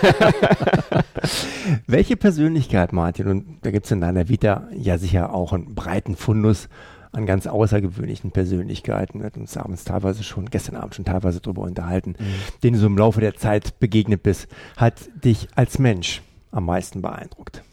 Welche 1.88 2.18
Persönlichkeit, 2.18 2.94
Martin, 2.94 3.28
und 3.28 3.46
da 3.62 3.72
gibt 3.72 3.86
es 3.86 3.92
in 3.92 4.02
deiner 4.02 4.30
Vita 4.30 4.68
ja 4.78 4.98
sicher 4.98 5.34
auch 5.34 5.54
einen 5.54 5.74
breiten 5.74 6.16
Fundus 6.16 6.70
an 7.12 7.26
ganz 7.26 7.48
außergewöhnlichen 7.48 8.32
Persönlichkeiten. 8.32 9.20
Wir 9.20 9.28
hatten 9.28 9.42
uns 9.42 9.58
abends 9.58 9.84
teilweise 9.84 10.24
schon, 10.24 10.46
gestern 10.46 10.76
Abend 10.76 10.96
schon 10.96 11.06
teilweise 11.06 11.42
darüber 11.42 11.64
unterhalten, 11.64 12.16
mhm. 12.20 12.26
denen 12.64 12.76
du 12.76 12.80
so 12.80 12.88
im 12.88 12.98
Laufe 12.98 13.20
der 13.20 13.36
Zeit 13.36 13.80
begegnet 13.80 14.24
bist, 14.24 14.48
hat 14.78 15.10
dich 15.24 15.48
als 15.56 15.80
Mensch 15.80 16.22
am 16.52 16.66
meisten 16.66 17.02
beeindruckt? 17.02 17.64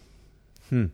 Hm. 0.71 0.90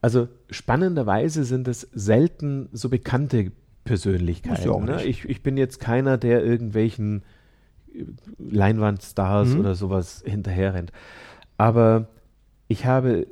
Also 0.00 0.28
spannenderweise 0.50 1.44
sind 1.44 1.68
es 1.68 1.82
selten 1.92 2.68
so 2.72 2.88
bekannte 2.88 3.52
Persönlichkeiten. 3.84 4.84
Ne? 4.84 5.04
Ich, 5.04 5.28
ich, 5.28 5.42
bin 5.42 5.56
jetzt 5.56 5.80
keiner, 5.80 6.16
der 6.16 6.44
irgendwelchen 6.44 7.22
Leinwandstars 8.38 9.50
mhm. 9.50 9.60
oder 9.60 9.74
sowas 9.74 10.22
hinterherrennt. 10.24 10.92
Aber 11.58 12.08
ich 12.68 12.86
habe 12.86 13.26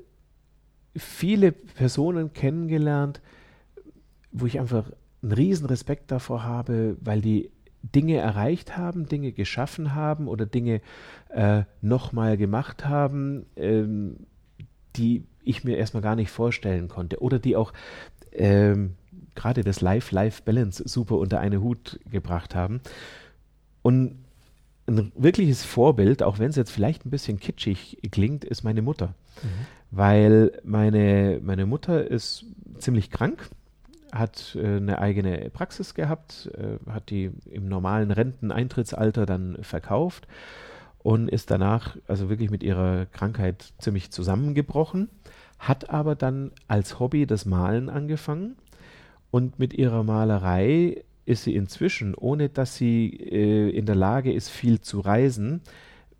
viele 0.96 1.52
Personen 1.52 2.32
kennengelernt, 2.32 3.20
wo 4.32 4.46
ich 4.46 4.60
einfach 4.60 4.90
einen 5.22 5.32
riesen 5.32 5.66
Respekt 5.66 6.10
davor 6.10 6.44
habe, 6.44 6.96
weil 7.00 7.20
die 7.20 7.50
Dinge 7.82 8.16
erreicht 8.16 8.76
haben, 8.76 9.06
Dinge 9.06 9.32
geschaffen 9.32 9.94
haben 9.94 10.28
oder 10.28 10.46
Dinge 10.46 10.80
äh, 11.30 11.62
nochmal 11.80 12.36
gemacht 12.36 12.86
haben, 12.86 13.46
ähm, 13.56 14.26
die 14.96 15.24
ich 15.42 15.64
mir 15.64 15.76
erstmal 15.76 16.02
gar 16.02 16.16
nicht 16.16 16.30
vorstellen 16.30 16.88
konnte. 16.88 17.22
Oder 17.22 17.38
die 17.38 17.56
auch 17.56 17.72
ähm, 18.32 18.94
gerade 19.34 19.62
das 19.62 19.80
Life-Life-Balance 19.80 20.82
super 20.86 21.16
unter 21.16 21.40
einen 21.40 21.62
Hut 21.62 22.00
gebracht 22.10 22.54
haben. 22.54 22.80
Und 23.82 24.24
ein 24.86 25.12
wirkliches 25.14 25.64
Vorbild, 25.64 26.22
auch 26.22 26.38
wenn 26.38 26.50
es 26.50 26.56
jetzt 26.56 26.70
vielleicht 26.70 27.06
ein 27.06 27.10
bisschen 27.10 27.38
kitschig 27.38 27.98
klingt, 28.10 28.44
ist 28.44 28.64
meine 28.64 28.82
Mutter. 28.82 29.14
Mhm. 29.42 29.48
Weil 29.90 30.52
meine, 30.64 31.40
meine 31.42 31.66
Mutter 31.66 32.06
ist 32.10 32.44
ziemlich 32.78 33.10
krank, 33.10 33.48
hat 34.12 34.56
äh, 34.60 34.76
eine 34.76 34.98
eigene 34.98 35.50
Praxis 35.50 35.94
gehabt, 35.94 36.50
äh, 36.54 36.90
hat 36.90 37.10
die 37.10 37.30
im 37.50 37.68
normalen 37.68 38.10
Renteneintrittsalter 38.10 39.26
dann 39.26 39.58
verkauft 39.62 40.26
und 40.98 41.28
ist 41.28 41.50
danach 41.50 41.96
also 42.06 42.28
wirklich 42.28 42.50
mit 42.50 42.62
ihrer 42.62 43.06
Krankheit 43.06 43.72
ziemlich 43.78 44.10
zusammengebrochen 44.10 45.08
hat 45.58 45.90
aber 45.90 46.14
dann 46.14 46.52
als 46.68 46.98
Hobby 47.00 47.26
das 47.26 47.44
Malen 47.44 47.88
angefangen 47.88 48.56
und 49.30 49.58
mit 49.58 49.74
ihrer 49.74 50.04
Malerei 50.04 51.04
ist 51.26 51.44
sie 51.44 51.54
inzwischen, 51.54 52.14
ohne 52.14 52.48
dass 52.48 52.76
sie 52.76 53.08
äh, 53.08 53.70
in 53.70 53.84
der 53.84 53.96
Lage 53.96 54.32
ist, 54.32 54.48
viel 54.48 54.80
zu 54.80 55.00
reisen, 55.00 55.60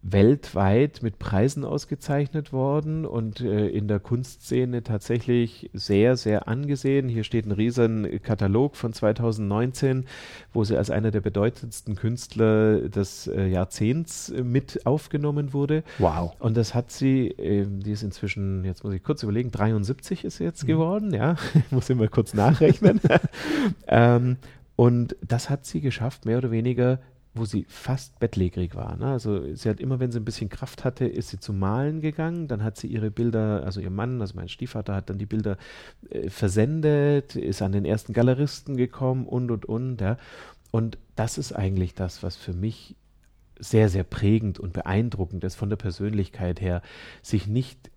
weltweit 0.03 1.03
mit 1.03 1.19
Preisen 1.19 1.65
ausgezeichnet 1.65 2.53
worden 2.53 3.05
und 3.05 3.41
äh, 3.41 3.69
in 3.69 3.89
der 3.89 3.99
Kunstszene 3.99 4.83
tatsächlich 4.83 5.71
sehr, 5.73 6.17
sehr 6.17 6.47
angesehen. 6.47 7.09
Hier 7.09 7.25
steht 7.25 7.47
ein 7.47 7.53
riesen 7.53 8.23
Katalog 8.23 8.77
von 8.77 8.93
2019, 8.93 10.07
wo 10.53 10.63
sie 10.63 10.77
als 10.77 10.91
einer 10.91 11.11
der 11.11 11.21
bedeutendsten 11.21 11.97
Künstler 11.97 12.89
des 12.89 13.27
äh, 13.27 13.47
Jahrzehnts 13.49 14.31
äh, 14.31 14.45
mit 14.45 14.87
aufgenommen 14.87 15.53
wurde. 15.53 15.83
Wow. 15.99 16.35
Und 16.39 16.57
das 16.57 16.75
hat 16.75 16.93
sie, 16.93 17.29
ähm, 17.29 17.81
die 17.83 17.93
ist 17.93 18.05
inzwischen, 18.05 18.65
jetzt 18.65 18.85
muss 18.85 18.95
ich 18.95 19.03
kurz 19.03 19.25
überlegen, 19.25 19.51
73 19.51 20.25
ist 20.25 20.37
sie 20.37 20.45
jetzt 20.45 20.63
mhm. 20.63 20.69
geworden, 20.69 21.13
ja, 21.13 21.37
ich 21.55 21.73
muss 21.73 21.91
immer 21.91 22.07
kurz 22.07 22.35
nachrechnen. 22.35 23.01
ähm, 23.89 24.37
und 24.77 25.17
das 25.27 25.51
hat 25.51 25.67
sie 25.67 25.81
geschafft, 25.81 26.25
mehr 26.25 26.39
oder 26.39 26.53
weniger 26.53 27.01
wo 27.39 27.45
sie 27.45 27.65
fast 27.69 28.19
bettlägerig 28.19 28.75
war. 28.75 28.97
Ne? 28.97 29.07
Also 29.07 29.55
sie 29.55 29.69
hat 29.69 29.81
immer, 29.81 30.01
wenn 30.01 30.13
sie 30.13 30.19
ein 30.19 30.25
bisschen 30.25 30.49
Kraft 30.49 30.85
hatte, 30.85 31.07
ist 31.07 31.31
sie 31.31 31.41
zum 31.41 31.59
Malen 31.59 32.01
gegangen. 32.01 32.49
Dann 32.49 32.63
hat 32.63 32.77
sie 32.77 32.89
ihre 32.89 33.11
Bilder, 33.11 33.63
also 33.65 33.81
ihr 33.81 33.91
Mann, 33.91 34.21
also 34.21 34.35
mein 34.37 34.49
Stiefvater, 34.49 34.95
hat 34.95 35.11
dann 35.11 35.19
die 35.19 35.27
Bilder 35.27 35.57
äh, 36.11 36.31
versendet, 36.31 37.37
ist 37.37 37.63
an 37.63 37.73
den 37.73 37.85
ersten 37.85 38.13
Galeristen 38.13 38.77
gekommen 38.77 39.27
und 39.27 39.51
und 39.51 39.67
und. 39.67 40.01
Ja. 40.01 40.17
Und 40.71 40.99
das 41.17 41.39
ist 41.39 41.53
eigentlich 41.53 41.95
das, 41.95 42.23
was 42.23 42.37
für 42.37 42.53
mich 42.53 42.97
sehr, 43.59 43.89
sehr 43.89 44.05
prägend 44.05 44.59
und 44.59 44.73
beeindruckend 44.73 45.45
ist 45.45 45.57
von 45.57 45.69
der 45.69 45.77
Persönlichkeit 45.77 46.61
her, 46.61 46.83
sich 47.23 47.47
nicht 47.47 47.91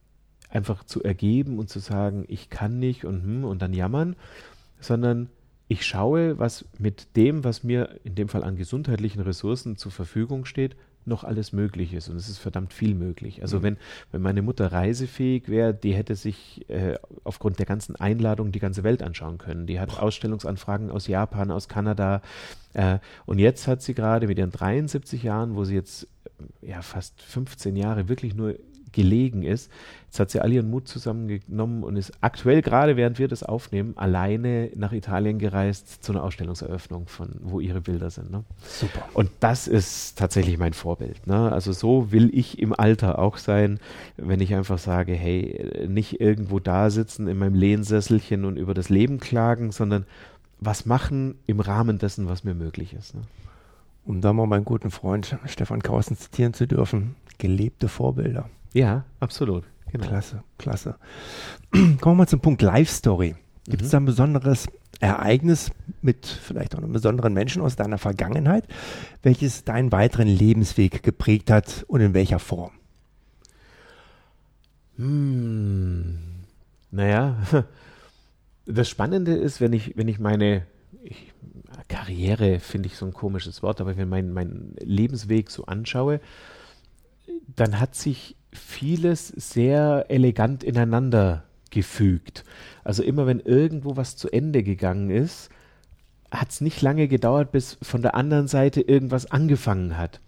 einfach 0.49 0.83
zu 0.83 1.03
ergeben 1.03 1.59
und 1.59 1.69
zu 1.69 1.79
sagen, 1.79 2.25
ich 2.27 2.49
kann 2.49 2.79
nicht 2.79 3.05
und 3.05 3.23
hm, 3.23 3.43
und 3.45 3.61
dann 3.61 3.73
jammern, 3.73 4.15
sondern 4.79 5.29
ich 5.71 5.85
schaue, 5.85 6.37
was 6.37 6.65
mit 6.79 7.15
dem, 7.15 7.45
was 7.45 7.63
mir 7.63 7.97
in 8.03 8.13
dem 8.13 8.27
Fall 8.27 8.43
an 8.43 8.57
gesundheitlichen 8.57 9.21
Ressourcen 9.21 9.77
zur 9.77 9.93
Verfügung 9.93 10.43
steht, 10.43 10.75
noch 11.05 11.23
alles 11.23 11.53
möglich 11.53 11.93
ist. 11.93 12.09
Und 12.09 12.17
es 12.17 12.27
ist 12.27 12.39
verdammt 12.39 12.73
viel 12.73 12.93
möglich. 12.93 13.41
Also 13.41 13.59
mhm. 13.59 13.63
wenn, 13.63 13.77
wenn 14.11 14.21
meine 14.21 14.41
Mutter 14.41 14.69
reisefähig 14.69 15.47
wäre, 15.47 15.73
die 15.73 15.93
hätte 15.93 16.17
sich 16.17 16.69
äh, 16.69 16.95
aufgrund 17.23 17.57
der 17.59 17.65
ganzen 17.65 17.95
Einladungen 17.95 18.51
die 18.51 18.59
ganze 18.59 18.83
Welt 18.83 19.01
anschauen 19.01 19.37
können. 19.37 19.65
Die 19.65 19.79
hat 19.79 19.97
Ausstellungsanfragen 19.97 20.91
aus 20.91 21.07
Japan, 21.07 21.51
aus 21.51 21.69
Kanada. 21.69 22.21
Äh, 22.73 22.99
und 23.25 23.39
jetzt 23.39 23.65
hat 23.65 23.81
sie 23.81 23.93
gerade 23.93 24.27
mit 24.27 24.39
ihren 24.39 24.51
73 24.51 25.23
Jahren, 25.23 25.55
wo 25.55 25.63
sie 25.63 25.75
jetzt 25.75 26.05
ja 26.61 26.81
fast 26.81 27.21
15 27.21 27.77
Jahre 27.77 28.09
wirklich 28.09 28.35
nur 28.35 28.55
gelegen 28.93 29.43
ist. 29.43 29.71
Jetzt 30.07 30.19
hat 30.19 30.29
sie 30.29 30.41
all 30.41 30.51
ihren 30.51 30.69
Mut 30.69 30.89
zusammengenommen 30.89 31.83
und 31.83 31.95
ist 31.95 32.11
aktuell, 32.19 32.61
gerade 32.61 32.97
während 32.97 33.17
wir 33.17 33.29
das 33.29 33.43
aufnehmen, 33.43 33.93
alleine 33.95 34.69
nach 34.75 34.91
Italien 34.91 35.39
gereist 35.39 36.03
zu 36.03 36.11
einer 36.11 36.23
Ausstellungseröffnung, 36.23 37.07
von 37.07 37.29
wo 37.41 37.61
ihre 37.61 37.79
Bilder 37.79 38.09
sind. 38.09 38.29
Ne? 38.29 38.43
Super. 38.61 39.07
Und 39.13 39.29
das 39.39 39.69
ist 39.69 40.17
tatsächlich 40.17 40.57
mein 40.57 40.73
Vorbild. 40.73 41.25
Ne? 41.27 41.51
Also 41.51 41.71
so 41.71 42.11
will 42.11 42.29
ich 42.33 42.59
im 42.59 42.73
Alter 42.77 43.19
auch 43.19 43.37
sein, 43.37 43.79
wenn 44.17 44.41
ich 44.41 44.53
einfach 44.53 44.79
sage, 44.79 45.13
hey, 45.13 45.87
nicht 45.87 46.19
irgendwo 46.19 46.59
da 46.59 46.89
sitzen 46.89 47.29
in 47.29 47.37
meinem 47.37 47.55
Lehnsesselchen 47.55 48.43
und 48.43 48.57
über 48.57 48.73
das 48.73 48.89
Leben 48.89 49.21
klagen, 49.21 49.71
sondern 49.71 50.05
was 50.59 50.85
machen 50.85 51.35
im 51.47 51.61
Rahmen 51.61 51.99
dessen, 51.99 52.27
was 52.27 52.43
mir 52.43 52.53
möglich 52.53 52.93
ist. 52.93 53.15
Ne? 53.15 53.21
Um 54.05 54.19
da 54.19 54.33
mal 54.33 54.47
meinen 54.47 54.65
guten 54.65 54.91
Freund 54.91 55.37
Stefan 55.45 55.81
Kausen 55.81 56.17
zitieren 56.17 56.53
zu 56.53 56.67
dürfen, 56.67 57.15
gelebte 57.37 57.87
Vorbilder. 57.87 58.49
Ja, 58.73 59.05
absolut. 59.19 59.65
Genau. 59.91 60.07
Klasse, 60.07 60.43
klasse. 60.57 60.95
Kommen 61.71 61.99
wir 61.99 62.15
mal 62.15 62.27
zum 62.27 62.39
Punkt 62.39 62.61
Life 62.61 62.91
Story. 62.91 63.35
Gibt 63.65 63.81
es 63.81 63.89
mhm. 63.89 63.91
da 63.91 63.97
ein 63.97 64.05
besonderes 64.05 64.67
Ereignis 64.99 65.71
mit 66.01 66.25
vielleicht 66.25 66.75
auch 66.75 66.79
einem 66.79 66.93
besonderen 66.93 67.33
Menschen 67.33 67.61
aus 67.61 67.75
deiner 67.75 67.97
Vergangenheit, 67.97 68.65
welches 69.23 69.63
deinen 69.63 69.91
weiteren 69.91 70.27
Lebensweg 70.27 71.03
geprägt 71.03 71.51
hat 71.51 71.83
und 71.87 72.01
in 72.01 72.13
welcher 72.13 72.39
Form? 72.39 72.71
Hm, 74.97 76.19
naja, 76.91 77.35
das 78.65 78.89
Spannende 78.89 79.33
ist, 79.33 79.59
wenn 79.59 79.73
ich, 79.73 79.97
wenn 79.97 80.07
ich 80.07 80.19
meine 80.19 80.67
ich, 81.03 81.33
Karriere, 81.87 82.59
finde 82.59 82.87
ich 82.87 82.95
so 82.95 83.05
ein 83.05 83.13
komisches 83.13 83.63
Wort, 83.63 83.81
aber 83.81 83.97
wenn 83.97 84.03
ich 84.03 84.09
meinen 84.09 84.33
mein 84.33 84.75
Lebensweg 84.79 85.49
so 85.49 85.65
anschaue, 85.65 86.21
dann 87.55 87.79
hat 87.79 87.95
sich 87.95 88.35
vieles 88.53 89.27
sehr 89.29 90.05
elegant 90.09 90.63
ineinander 90.63 91.43
gefügt. 91.69 92.43
Also 92.83 93.03
immer 93.03 93.25
wenn 93.25 93.39
irgendwo 93.39 93.95
was 93.95 94.17
zu 94.17 94.29
Ende 94.29 94.63
gegangen 94.63 95.09
ist, 95.09 95.49
hat 96.31 96.49
es 96.49 96.61
nicht 96.61 96.81
lange 96.81 97.07
gedauert, 97.07 97.51
bis 97.51 97.77
von 97.81 98.01
der 98.01 98.15
anderen 98.15 98.47
Seite 98.47 98.81
irgendwas 98.81 99.29
angefangen 99.31 99.97
hat. 99.97 100.21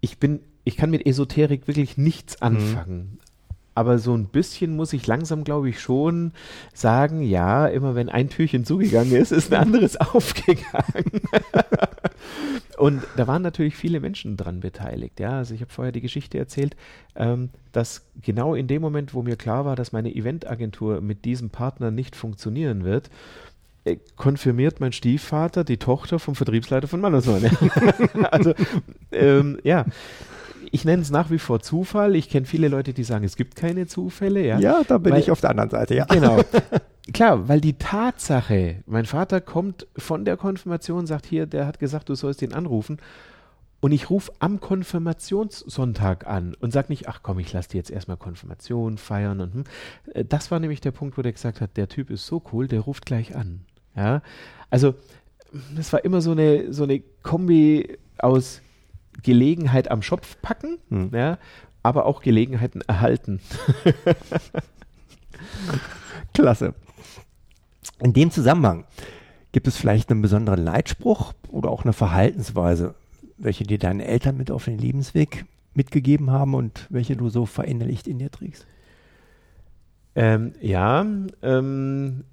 Ich 0.00 0.18
bin, 0.18 0.40
ich 0.64 0.76
kann 0.76 0.90
mit 0.90 1.06
Esoterik 1.06 1.66
wirklich 1.66 1.96
nichts 1.96 2.40
Mhm. 2.88 3.18
Aber 3.78 3.98
so 3.98 4.12
ein 4.12 4.24
bisschen 4.24 4.74
muss 4.74 4.92
ich 4.92 5.06
langsam, 5.06 5.44
glaube 5.44 5.68
ich, 5.68 5.78
schon 5.78 6.32
sagen, 6.74 7.22
ja, 7.22 7.68
immer 7.68 7.94
wenn 7.94 8.08
ein 8.08 8.28
Türchen 8.28 8.64
zugegangen 8.64 9.12
ist, 9.12 9.30
ist 9.30 9.54
ein 9.54 9.60
anderes 9.60 9.96
aufgegangen. 10.00 11.20
Und 12.76 13.04
da 13.16 13.28
waren 13.28 13.42
natürlich 13.42 13.76
viele 13.76 14.00
Menschen 14.00 14.36
dran 14.36 14.58
beteiligt. 14.58 15.20
Ja, 15.20 15.38
also 15.38 15.54
ich 15.54 15.60
habe 15.60 15.70
vorher 15.70 15.92
die 15.92 16.00
Geschichte 16.00 16.38
erzählt, 16.38 16.74
ähm, 17.14 17.50
dass 17.70 18.04
genau 18.20 18.56
in 18.56 18.66
dem 18.66 18.82
Moment, 18.82 19.14
wo 19.14 19.22
mir 19.22 19.36
klar 19.36 19.64
war, 19.64 19.76
dass 19.76 19.92
meine 19.92 20.12
Eventagentur 20.12 21.00
mit 21.00 21.24
diesem 21.24 21.50
Partner 21.50 21.92
nicht 21.92 22.16
funktionieren 22.16 22.82
wird, 22.82 23.10
äh, 23.84 23.98
konfirmiert 24.16 24.80
mein 24.80 24.90
Stiefvater 24.90 25.62
die 25.62 25.76
Tochter 25.76 26.18
vom 26.18 26.34
Vertriebsleiter 26.34 26.88
von 26.88 27.00
Mannesmann. 27.00 27.48
also 28.32 28.54
ähm, 29.12 29.60
ja, 29.62 29.84
ich 30.72 30.84
nenne 30.84 31.02
es 31.02 31.10
nach 31.10 31.30
wie 31.30 31.38
vor 31.38 31.60
Zufall. 31.60 32.14
Ich 32.16 32.28
kenne 32.28 32.46
viele 32.46 32.68
Leute, 32.68 32.92
die 32.92 33.04
sagen, 33.04 33.24
es 33.24 33.36
gibt 33.36 33.56
keine 33.56 33.86
Zufälle. 33.86 34.44
Ja, 34.46 34.58
Ja, 34.58 34.82
da 34.86 34.98
bin 34.98 35.12
Weil- 35.12 35.20
ich 35.20 35.30
auf 35.30 35.40
der 35.40 35.50
anderen 35.50 35.70
Seite, 35.70 35.94
ja. 35.94 36.04
Genau. 36.06 36.40
Klar, 37.14 37.48
weil 37.48 37.60
die 37.62 37.72
Tatsache, 37.74 38.82
mein 38.86 39.06
Vater 39.06 39.40
kommt 39.40 39.86
von 39.96 40.24
der 40.26 40.36
Konfirmation, 40.36 41.06
sagt 41.06 41.24
hier, 41.24 41.46
der 41.46 41.66
hat 41.66 41.78
gesagt, 41.78 42.08
du 42.10 42.14
sollst 42.14 42.42
ihn 42.42 42.52
anrufen. 42.52 42.98
Und 43.80 43.92
ich 43.92 44.10
rufe 44.10 44.32
am 44.40 44.58
Konfirmationssonntag 44.60 46.26
an 46.26 46.54
und 46.60 46.72
sage 46.72 46.88
nicht, 46.90 47.08
ach 47.08 47.20
komm, 47.22 47.38
ich 47.38 47.52
lasse 47.52 47.70
dir 47.70 47.76
jetzt 47.78 47.90
erstmal 47.90 48.16
Konfirmation 48.16 48.98
feiern. 48.98 49.40
Und, 49.40 49.54
hm. 49.54 49.64
Äh, 50.14 50.24
Das 50.24 50.50
war 50.50 50.60
nämlich 50.60 50.80
der 50.80 50.90
Punkt, 50.90 51.16
wo 51.16 51.22
der 51.22 51.32
gesagt 51.32 51.60
hat, 51.60 51.76
der 51.76 51.88
Typ 51.88 52.10
ist 52.10 52.26
so 52.26 52.42
cool, 52.52 52.66
der 52.68 52.80
ruft 52.80 53.06
gleich 53.06 53.34
an. 53.36 53.60
Ja, 53.96 54.22
also 54.70 54.94
das 55.76 55.92
war 55.92 56.04
immer 56.04 56.20
so 56.20 56.32
eine, 56.32 56.72
so 56.72 56.84
eine 56.84 57.00
Kombi 57.22 57.96
aus 58.18 58.60
Gelegenheit 59.22 59.90
am 59.90 60.02
Schopf 60.02 60.36
packen, 60.42 60.78
Hm. 60.88 61.10
ja, 61.12 61.38
aber 61.82 62.06
auch 62.06 62.22
Gelegenheiten 62.22 62.80
erhalten. 62.82 63.40
Klasse. 66.34 66.74
In 68.00 68.12
dem 68.12 68.30
Zusammenhang 68.30 68.84
gibt 69.52 69.66
es 69.66 69.76
vielleicht 69.76 70.10
einen 70.10 70.22
besonderen 70.22 70.62
Leitspruch 70.62 71.32
oder 71.48 71.70
auch 71.70 71.84
eine 71.84 71.92
Verhaltensweise, 71.92 72.94
welche 73.38 73.64
dir 73.64 73.78
deine 73.78 74.04
Eltern 74.04 74.36
mit 74.36 74.50
auf 74.50 74.66
den 74.66 74.78
Lebensweg 74.78 75.46
mitgegeben 75.74 76.30
haben 76.30 76.54
und 76.54 76.86
welche 76.90 77.16
du 77.16 77.28
so 77.28 77.46
verinnerlicht 77.46 78.06
in 78.06 78.18
dir 78.18 78.30
trägst? 78.30 78.66
Ähm, 80.14 80.52
ja, 80.60 81.04
ähm, 81.42 82.24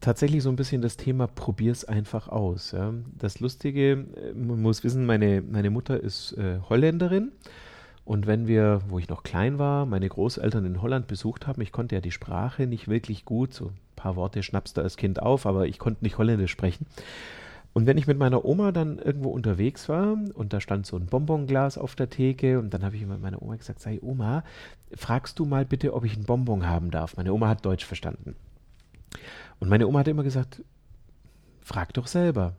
tatsächlich 0.00 0.42
so 0.42 0.48
ein 0.48 0.56
bisschen 0.56 0.82
das 0.82 0.96
Thema 0.96 1.26
probier's 1.26 1.84
einfach 1.84 2.28
aus. 2.28 2.72
Ja. 2.72 2.94
Das 3.18 3.40
Lustige, 3.40 3.92
äh, 3.92 4.34
man 4.34 4.60
muss 4.62 4.84
wissen, 4.84 5.06
meine, 5.06 5.42
meine 5.42 5.70
Mutter 5.70 6.00
ist 6.00 6.32
äh, 6.32 6.58
Holländerin 6.68 7.32
und 8.04 8.26
wenn 8.26 8.46
wir, 8.46 8.80
wo 8.88 8.98
ich 8.98 9.08
noch 9.08 9.22
klein 9.22 9.58
war, 9.58 9.86
meine 9.86 10.08
Großeltern 10.08 10.64
in 10.64 10.82
Holland 10.82 11.06
besucht 11.06 11.46
haben, 11.46 11.62
ich 11.62 11.72
konnte 11.72 11.94
ja 11.94 12.00
die 12.00 12.10
Sprache 12.10 12.66
nicht 12.66 12.88
wirklich 12.88 13.24
gut, 13.24 13.54
so 13.54 13.66
ein 13.66 13.78
paar 13.94 14.16
Worte 14.16 14.42
schnappst 14.42 14.76
du 14.76 14.80
als 14.80 14.96
Kind 14.96 15.22
auf, 15.22 15.46
aber 15.46 15.66
ich 15.66 15.78
konnte 15.78 16.02
nicht 16.02 16.18
Holländisch 16.18 16.50
sprechen. 16.50 16.86
Und 17.74 17.86
wenn 17.86 17.96
ich 17.96 18.06
mit 18.06 18.18
meiner 18.18 18.44
Oma 18.44 18.70
dann 18.70 18.98
irgendwo 18.98 19.30
unterwegs 19.30 19.88
war 19.88 20.18
und 20.34 20.52
da 20.52 20.60
stand 20.60 20.84
so 20.84 20.96
ein 20.96 21.06
Bonbonglas 21.06 21.78
auf 21.78 21.94
der 21.94 22.10
Theke 22.10 22.58
und 22.58 22.74
dann 22.74 22.84
habe 22.84 22.96
ich 22.96 23.06
mit 23.06 23.22
meiner 23.22 23.40
Oma 23.40 23.56
gesagt, 23.56 23.80
sei 23.80 23.98
Oma, 24.02 24.44
fragst 24.94 25.38
du 25.38 25.46
mal 25.46 25.64
bitte, 25.64 25.94
ob 25.94 26.04
ich 26.04 26.16
ein 26.16 26.24
Bonbon 26.24 26.66
haben 26.66 26.90
darf. 26.90 27.16
Meine 27.16 27.32
Oma 27.32 27.48
hat 27.48 27.64
Deutsch 27.64 27.86
verstanden. 27.86 28.34
Und 29.62 29.68
meine 29.68 29.86
Oma 29.86 30.00
hat 30.00 30.08
immer 30.08 30.24
gesagt, 30.24 30.64
frag 31.60 31.94
doch 31.94 32.08
selber. 32.08 32.56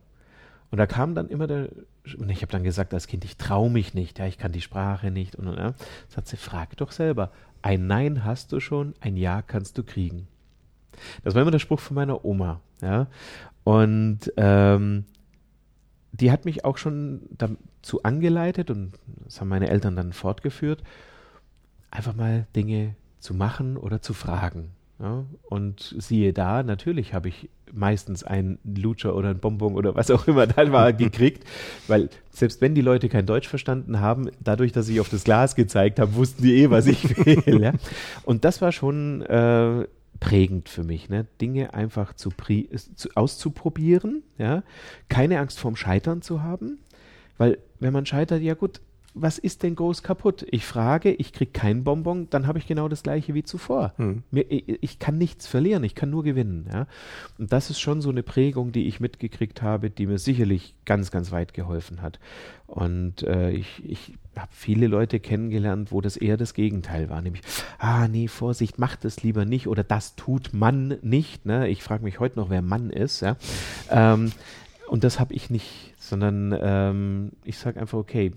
Und 0.72 0.78
da 0.78 0.88
kam 0.88 1.16
dann 1.16 1.28
immer 1.28 1.48
der, 1.48 1.68
und 2.18 2.30
ich 2.30 2.42
habe 2.42 2.52
dann 2.54 2.64
gesagt 2.64 2.94
als 2.94 3.08
Kind, 3.08 3.26
ich 3.26 3.36
traue 3.36 3.70
mich 3.70 3.94
nicht, 3.94 4.20
ja, 4.20 4.26
ich 4.26 4.38
kann 4.38 4.54
die 4.54 4.62
Sprache 4.62 5.12
nicht. 5.12 5.36
Und, 5.36 5.50
und 5.50 5.58
ja, 5.58 5.74
sagt 6.08 6.30
sie, 6.30 6.38
frag 6.38 6.78
doch 6.78 6.94
selber. 6.94 7.30
Ein 7.62 7.88
Nein 7.88 8.24
hast 8.24 8.54
du 8.54 8.62
schon, 8.62 8.94
ein 9.02 9.18
Ja 9.18 9.42
kannst 9.42 9.78
du 9.78 9.84
kriegen. 9.84 10.30
Das 11.26 11.36
war 11.36 11.42
immer 11.42 11.52
der 11.52 11.60
Spruch 11.60 11.82
von 11.82 11.96
meiner 11.96 12.24
Oma, 12.24 12.62
ja. 12.82 13.08
Und 13.66 14.32
ähm, 14.38 15.04
die 16.14 16.32
hat 16.32 16.46
mich 16.46 16.64
auch 16.64 16.78
schon 16.78 17.24
dazu 17.32 18.04
angeleitet, 18.04 18.72
und 18.72 18.94
das 19.26 19.42
haben 19.42 19.50
meine 19.50 19.68
Eltern 19.68 19.98
dann 19.98 20.14
fortgeführt, 20.14 20.82
einfach 21.92 22.16
mal 22.16 22.48
Dinge 22.56 22.96
zu 23.20 23.34
machen 23.34 23.76
oder 23.76 24.02
zu 24.02 24.14
fragen. 24.14 24.72
Ja? 25.00 25.26
Und 25.44 25.96
siehe 25.98 26.34
da, 26.34 26.64
natürlich 26.64 27.14
habe 27.14 27.30
ich 27.30 27.50
meistens 27.72 28.24
einen 28.24 28.60
Lutscher 28.64 29.16
oder 29.16 29.30
einen 29.30 29.40
Bonbon 29.40 29.76
oder 29.76 29.96
was 29.96 30.12
auch 30.12 30.28
immer 30.28 30.48
da 30.48 30.72
war 30.72 30.94
gekriegt, 30.94 31.44
weil 31.88 32.10
selbst 32.30 32.62
wenn 32.62 32.76
die 32.76 32.82
Leute 32.82 33.10
kein 33.10 33.26
Deutsch 33.26 33.48
verstanden 33.48 34.00
haben, 34.00 34.30
dadurch, 34.40 34.72
dass 34.72 34.90
ich 34.90 35.00
auf 35.00 35.10
das 35.10 35.24
Glas 35.24 35.56
gezeigt 35.56 36.00
habe, 36.00 36.16
wussten 36.16 36.44
die 36.44 36.56
eh, 36.56 36.70
was 36.70 36.86
ich 36.86 37.18
will. 37.26 37.62
Ja? 37.62 37.74
Und 38.24 38.46
das 38.46 38.62
war 38.62 38.72
schon 38.72 39.22
äh, 39.24 39.88
prägend 40.20 40.70
für 40.70 40.84
mich, 40.84 41.10
ne? 41.10 41.26
Dinge 41.42 41.74
einfach 41.74 42.14
zu, 42.14 42.30
zu 42.96 43.10
auszuprobieren, 43.16 44.24
ja, 44.38 44.64
keine 45.10 45.40
Angst 45.40 45.60
vorm 45.60 45.76
Scheitern 45.76 46.22
zu 46.22 46.42
haben, 46.42 46.80
weil 47.38 47.58
wenn 47.80 47.92
man 47.92 48.06
scheitert, 48.06 48.42
ja 48.42 48.54
gut, 48.54 48.80
was 49.16 49.38
ist 49.38 49.64
denn 49.64 49.76
groß 49.76 50.02
kaputt? 50.02 50.46
Ich 50.50 50.66
frage, 50.66 51.12
ich 51.12 51.34
kriege 51.34 51.52
keinen 51.52 51.84
Bonbon, 51.84 52.30
dann 52.30 52.48
habe 52.48 52.58
ich 52.58 52.68
genau 52.68 52.88
das 52.88 53.04
gleiche 53.04 53.34
wie 53.34 53.44
zuvor. 53.44 53.94
Hm. 53.98 54.24
Mir, 54.32 54.50
ich, 54.50 54.82
ich 54.82 55.00
kann 55.00 55.18
nichts 55.18 55.46
verlieren, 55.48 55.84
ich 55.84 55.96
kann 55.96 56.10
nur 56.10 56.24
gewinnen. 56.24 56.68
Ja? 56.72 56.88
Und 57.38 57.54
das 57.54 57.70
ist 57.70 57.80
schon 57.80 58.02
so 58.02 58.10
eine 58.10 58.24
Prägung, 58.24 58.72
die 58.72 58.88
ich 58.88 59.00
mitgekriegt 59.00 59.62
habe, 59.62 59.90
die 59.90 60.08
mir 60.08 60.18
sicherlich 60.18 60.76
ganz, 60.86 61.12
ganz 61.12 61.32
weit 61.32 61.54
geholfen 61.54 62.02
hat. 62.02 62.20
Und 62.66 63.24
äh, 63.24 63.52
ich, 63.52 63.84
ich 63.86 64.14
habe 64.36 64.52
viele 64.52 64.88
Leute 64.88 65.20
kennengelernt, 65.20 65.92
wo 65.92 66.02
das 66.02 66.18
eher 66.18 66.38
das 66.38 66.56
Gegenteil 66.56 67.10
war, 67.10 67.22
nämlich, 67.22 67.44
ah 67.78 68.08
nee, 68.08 68.28
Vorsicht, 68.28 68.80
mach 68.80 68.96
das 68.96 69.22
lieber 69.22 69.46
nicht 69.46 69.68
oder 69.68 69.84
das 69.84 70.16
tut 70.16 70.54
man 70.54 70.98
nicht. 71.02 71.46
Ne? 71.46 71.70
Ich 71.70 71.84
frage 71.84 72.04
mich 72.04 72.20
heute 72.20 72.40
noch, 72.40 72.50
wer 72.50 72.64
Mann 72.64 72.90
ist. 72.90 73.22
Ja? 73.22 73.38
Ähm, 73.92 74.32
und 74.88 75.04
das 75.04 75.20
habe 75.20 75.34
ich 75.34 75.50
nicht, 75.50 75.94
sondern 75.98 76.56
ähm, 76.62 77.32
ich 77.44 77.58
sage 77.58 77.80
einfach, 77.80 77.98
okay, 77.98 78.32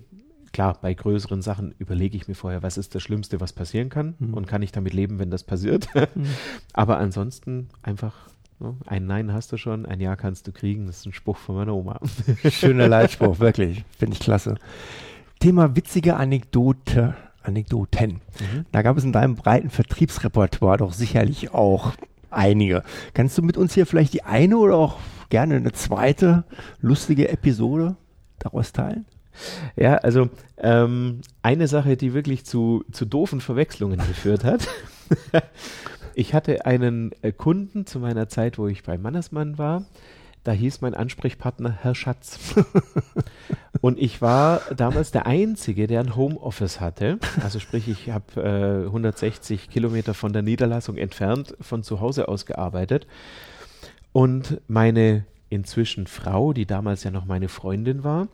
klar, 0.57 0.75
bei 0.81 0.91
größeren 0.91 1.43
Sachen 1.43 1.75
überlege 1.77 2.17
ich 2.17 2.27
mir 2.27 2.33
vorher, 2.33 2.63
was 2.63 2.79
ist 2.79 2.95
das 2.95 3.03
Schlimmste, 3.03 3.39
was 3.39 3.53
passieren 3.53 3.89
kann 3.89 4.15
Mhm. 4.17 4.33
und 4.33 4.47
kann 4.47 4.63
ich 4.63 4.71
damit 4.71 4.91
leben, 4.91 5.19
wenn 5.19 5.29
das 5.29 5.43
passiert. 5.43 5.87
Aber 6.73 6.97
ansonsten 6.97 7.69
einfach, 7.83 8.15
ne, 8.59 8.75
ein 8.87 9.05
Nein 9.05 9.31
hast 9.33 9.51
du 9.51 9.57
schon, 9.57 9.85
ein 9.85 9.99
Ja 9.99 10.15
kannst 10.15 10.47
du 10.47 10.51
kriegen. 10.51 10.87
Das 10.87 10.97
ist 10.97 11.05
ein 11.05 11.13
Spruch 11.13 11.37
von 11.37 11.57
meiner 11.57 11.75
Oma. 11.75 11.99
Schöner 12.49 12.87
Leitspruch, 12.87 13.39
wirklich. 13.39 13.85
Finde 13.99 14.15
ich 14.15 14.19
klasse. 14.19 14.55
Thema 15.39 15.75
witzige 15.75 16.15
Anekdote, 16.15 17.15
Anekdoten. 17.43 18.13
Mhm. 18.39 18.65
Da 18.71 18.81
gab 18.81 18.97
es 18.97 19.03
in 19.03 19.11
deinem 19.13 19.35
breiten 19.35 19.69
Vertriebsrepertoire 19.69 20.77
doch 20.77 20.93
sicherlich 20.93 21.53
auch 21.53 21.93
einige. 22.31 22.81
Kannst 23.13 23.37
du 23.37 23.43
mit 23.43 23.57
uns 23.57 23.75
hier 23.75 23.85
vielleicht 23.85 24.13
die 24.15 24.23
eine 24.23 24.57
oder 24.57 24.75
auch 24.75 24.97
gerne 25.29 25.57
eine 25.57 25.71
zweite 25.73 26.45
lustige 26.81 27.29
Episode 27.29 27.95
daraus 28.39 28.73
teilen? 28.73 29.05
Ja, 29.75 29.95
also 29.95 30.29
ähm, 30.57 31.21
eine 31.41 31.67
Sache, 31.67 31.97
die 31.97 32.13
wirklich 32.13 32.45
zu, 32.45 32.83
zu 32.91 33.05
doofen 33.05 33.41
Verwechslungen 33.41 33.99
geführt 33.99 34.43
hat. 34.43 34.67
ich 36.15 36.33
hatte 36.33 36.65
einen 36.65 37.11
äh, 37.21 37.31
Kunden 37.31 37.85
zu 37.85 37.99
meiner 37.99 38.29
Zeit, 38.29 38.57
wo 38.57 38.67
ich 38.67 38.83
bei 38.83 38.97
Mannesmann 38.97 39.57
war. 39.57 39.85
Da 40.43 40.53
hieß 40.53 40.79
mein 40.79 40.93
Ansprechpartner 40.93 41.77
Herr 41.81 41.93
Schatz. 41.93 42.39
Und 43.81 43.99
ich 43.99 44.21
war 44.21 44.61
damals 44.75 45.11
der 45.11 45.25
Einzige, 45.25 45.87
der 45.87 45.99
ein 45.99 46.15
Homeoffice 46.15 46.79
hatte. 46.79 47.19
Also 47.43 47.59
sprich, 47.59 47.89
ich 47.89 48.09
habe 48.09 48.41
äh, 48.41 48.85
160 48.85 49.69
Kilometer 49.69 50.13
von 50.13 50.31
der 50.31 50.43
Niederlassung 50.43 50.95
entfernt 50.95 51.53
von 51.59 51.83
zu 51.83 51.99
Hause 51.99 52.29
aus 52.29 52.45
gearbeitet. 52.45 53.07
Und 54.13 54.61
meine 54.69 55.25
inzwischen 55.49 56.07
Frau, 56.07 56.53
die 56.53 56.65
damals 56.65 57.03
ja 57.03 57.11
noch 57.11 57.25
meine 57.25 57.49
Freundin 57.49 58.05
war, 58.05 58.29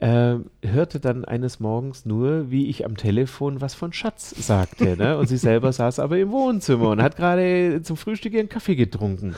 äh, 0.00 0.36
hörte 0.62 1.00
dann 1.00 1.24
eines 1.24 1.60
Morgens 1.60 2.06
nur, 2.06 2.50
wie 2.50 2.68
ich 2.68 2.84
am 2.84 2.96
Telefon 2.96 3.60
was 3.60 3.74
von 3.74 3.92
Schatz 3.92 4.30
sagte. 4.30 4.96
Ne? 4.96 5.18
Und 5.18 5.28
sie 5.28 5.36
selber 5.36 5.72
saß 5.72 5.98
aber 5.98 6.18
im 6.18 6.30
Wohnzimmer 6.30 6.90
und 6.90 7.02
hat 7.02 7.16
gerade 7.16 7.80
zum 7.82 7.96
Frühstück 7.96 8.32
ihren 8.32 8.48
Kaffee 8.48 8.76
getrunken. 8.76 9.34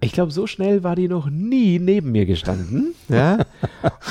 Ich 0.00 0.12
glaube, 0.12 0.30
so 0.30 0.46
schnell 0.46 0.84
war 0.84 0.94
die 0.94 1.08
noch 1.08 1.30
nie 1.30 1.78
neben 1.78 2.12
mir 2.12 2.26
gestanden. 2.26 2.94
Ja? 3.08 3.38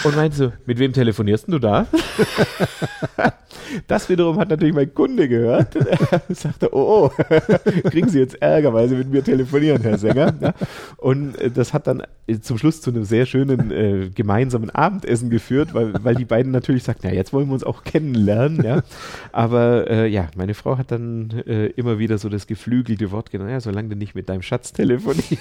Und 0.04 0.16
meinte 0.16 0.36
so, 0.36 0.52
mit 0.66 0.80
wem 0.80 0.94
telefonierst 0.94 1.48
du 1.48 1.60
da? 1.60 1.88
Das 3.88 4.10
wiederum 4.10 4.38
hat 4.38 4.50
natürlich 4.50 4.76
mein 4.76 4.94
Kunde 4.94 5.28
gehört. 5.28 5.76
Er 6.28 6.36
sagte, 6.36 6.74
oh, 6.74 7.10
oh, 7.10 7.24
kriegen 7.90 8.10
Sie 8.10 8.20
jetzt 8.20 8.42
Ärger, 8.42 8.74
weil 8.74 8.88
Sie 8.90 8.96
mit 8.96 9.10
mir 9.10 9.24
telefonieren, 9.24 9.82
Herr 9.82 9.98
Sänger. 9.98 10.34
Ja? 10.40 10.54
Und 10.98 11.40
äh, 11.40 11.52
das 11.52 11.74
hat 11.74 11.88
dann 11.88 12.04
äh, 12.28 12.40
zum 12.40 12.58
Schluss 12.58 12.82
zu 12.82 12.90
einem 12.90 13.04
sehr 13.04 13.26
schönen 13.26 13.72
äh, 13.72 14.10
gemeinsamen 14.14 14.70
Abendessen 14.70 15.30
geführt, 15.30 15.74
weil, 15.74 15.94
weil 16.04 16.16
die 16.16 16.26
beiden 16.26 16.52
natürlich 16.52 16.84
sagten, 16.84 17.08
ja, 17.08 17.14
jetzt 17.14 17.34
wollen 17.34 17.48
wir 17.48 17.54
uns 17.54 17.64
auch 17.64 17.84
kennenlernen. 17.84 18.64
Ja? 18.64 18.84
Aber 19.32 19.90
äh, 19.90 20.08
ja, 20.08 20.30
meine 20.36 20.54
Frau 20.54 20.78
hat 20.78 20.92
dann 20.92 21.44
äh, 21.46 21.68
immer 21.68 22.00
wieder 22.00 22.18
so 22.18 22.30
das 22.30 22.48
geflügelte 22.48 23.12
Wort 23.12 23.32
genannt, 23.32 23.52
ja, 23.52 23.60
solange 23.60 23.90
du 23.90 23.96
nicht 23.96 24.16
mit 24.16 24.30
deinem 24.30 24.42
Schatz 24.42 24.74
telefonierst. 24.74 25.38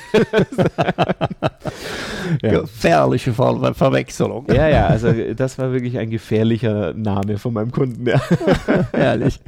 Ja. 2.42 2.60
Gefährliche 2.60 3.32
Ver 3.32 3.74
Verwechslung. 3.74 4.46
Ja, 4.48 4.68
ja, 4.68 4.86
also 4.86 5.12
das 5.34 5.58
war 5.58 5.72
wirklich 5.72 5.98
ein 5.98 6.10
gefährlicher 6.10 6.92
Name 6.94 7.38
von 7.38 7.54
meinem 7.54 7.70
Kunden. 7.70 8.06
Ja. 8.06 8.20
Herrlich. 8.92 9.40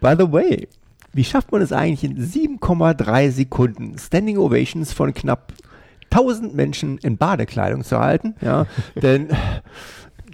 By 0.00 0.14
the 0.18 0.30
way, 0.30 0.68
wie 1.12 1.24
schafft 1.24 1.52
man 1.52 1.62
es 1.62 1.72
eigentlich 1.72 2.04
in 2.04 2.18
7,3 2.18 3.30
Sekunden 3.30 3.98
Standing 3.98 4.38
Ovations 4.38 4.92
von 4.92 5.14
knapp 5.14 5.52
1000 6.10 6.54
Menschen 6.54 6.98
in 6.98 7.16
Badekleidung 7.16 7.84
zu 7.84 7.98
halten? 7.98 8.34
Ja, 8.40 8.66
denn 9.00 9.28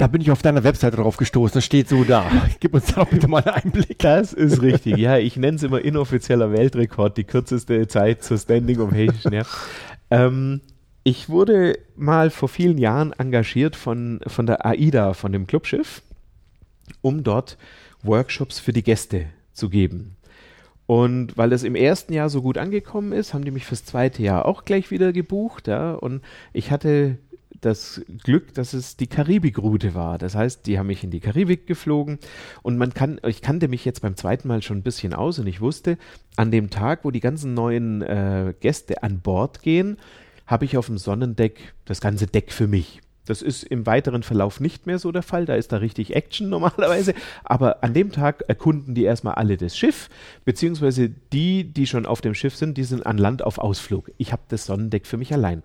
da 0.01 0.07
bin 0.07 0.23
ich 0.23 0.31
auf 0.31 0.41
deiner 0.41 0.65
Webseite 0.65 0.97
drauf 0.97 1.19
gestoßen. 1.19 1.55
Das 1.55 1.65
steht 1.65 1.91
so 1.91 2.05
da. 2.05 2.25
Gib 2.61 2.73
uns 2.73 2.87
da 2.87 3.05
bitte 3.05 3.29
mal 3.29 3.45
einen 3.45 3.65
Einblick. 3.65 3.99
Das 3.99 4.33
ist 4.33 4.63
richtig. 4.63 4.97
Ja, 4.97 5.19
ich 5.19 5.37
nenne 5.37 5.57
es 5.57 5.63
immer 5.63 5.85
inoffizieller 5.85 6.53
Weltrekord, 6.53 7.19
die 7.19 7.25
kürzeste 7.25 7.87
Zeit 7.87 8.25
zur 8.25 8.39
Standing 8.39 8.81
Ovation. 8.81 9.35
Ja. 9.35 9.43
Ähm, 10.11 10.63
ich 11.05 11.29
wurde 11.29 11.79
mal 11.97 12.31
vor 12.31 12.49
vielen 12.49 12.79
Jahren 12.79 13.13
engagiert 13.13 13.77
von, 13.77 14.21
von 14.27 14.47
der 14.47 14.65
AIDA, 14.65 15.13
von 15.13 15.33
dem 15.33 15.47
Clubschiff, 15.47 16.01
um 17.03 17.23
dort 17.23 17.59
Workshops 18.03 18.59
für 18.59 18.73
die 18.73 18.83
Gäste 18.83 19.27
zu 19.53 19.69
geben. 19.69 20.17
Und 20.87 21.37
weil 21.37 21.53
es 21.53 21.63
im 21.63 21.75
ersten 21.75 22.15
Jahr 22.15 22.31
so 22.31 22.41
gut 22.41 22.57
angekommen 22.57 23.13
ist, 23.13 23.35
haben 23.35 23.45
die 23.45 23.51
mich 23.51 23.67
fürs 23.67 23.85
zweite 23.85 24.23
Jahr 24.23 24.47
auch 24.47 24.65
gleich 24.65 24.91
wieder 24.91 25.13
gebucht. 25.13 25.69
Ja, 25.69 25.93
und 25.93 26.23
ich 26.55 26.71
hatte 26.71 27.19
das 27.61 28.03
Glück, 28.25 28.55
dass 28.55 28.73
es 28.73 28.97
die 28.97 29.07
Karibikroute 29.07 29.95
war. 29.95 30.19
Das 30.19 30.35
heißt, 30.35 30.67
die 30.67 30.79
haben 30.79 30.87
mich 30.87 31.05
in 31.05 31.11
die 31.11 31.21
Karibik 31.21 31.67
geflogen 31.67 32.19
und 32.63 32.79
man 32.79 32.95
kann, 32.95 33.21
ich 33.27 33.43
kannte 33.43 33.69
mich 33.69 33.85
jetzt 33.85 34.03
beim 34.03 34.17
zweiten 34.17 34.49
Mal 34.49 34.63
schon 34.63 34.79
ein 34.79 34.83
bisschen 34.83 35.15
aus 35.15 35.39
und 35.39 35.47
ich 35.47 35.61
wusste, 35.61 35.99
an 36.37 36.51
dem 36.51 36.71
Tag, 36.71 37.05
wo 37.05 37.11
die 37.11 37.21
ganzen 37.21 37.55
neuen 37.55 38.03
äh, 38.03 38.55
Gäste 38.61 39.03
an 39.03 39.21
Bord 39.21 39.63
gehen, 39.63 39.99
habe 40.47 40.65
ich 40.65 40.77
auf 40.77 40.87
dem 40.87 40.99
Sonnendeck 40.99 41.75
das 41.85 42.01
ganze 42.01 42.27
Deck 42.27 42.53
für 42.53 42.67
mich. 42.67 43.01
Das 43.27 43.43
ist 43.43 43.63
im 43.63 43.87
weiteren 43.87 44.25
Verlauf 44.25 44.59
nicht 44.59 44.87
mehr 44.87 44.99
so 44.99 45.13
der 45.13 45.23
Fall. 45.23 45.45
Da 45.45 45.55
ist 45.55 45.71
da 45.71 45.77
richtig 45.77 46.17
Action 46.17 46.49
normalerweise. 46.51 47.15
Aber 47.45 47.85
an 47.85 47.95
dem 47.95 48.11
Tag 48.11 48.43
erkunden 48.49 48.95
die 48.95 49.05
erstmal 49.05 49.35
alle 49.35 49.57
das 49.57 49.77
Schiff, 49.77 50.09
beziehungsweise 50.45 51.09
die, 51.09 51.65
die 51.65 51.87
schon 51.87 52.07
auf 52.07 52.21
dem 52.21 52.35
Schiff 52.35 52.57
sind, 52.57 52.77
die 52.77 52.83
sind 52.83 53.07
an 53.07 53.19
Land 53.19 53.43
auf 53.43 53.59
Ausflug. 53.59 54.11
Ich 54.19 54.33
habe 54.33 54.43
das 54.49 54.67
Sonnendeck 54.67 55.07
für 55.07 55.17
mich 55.17 55.33
allein. 55.33 55.63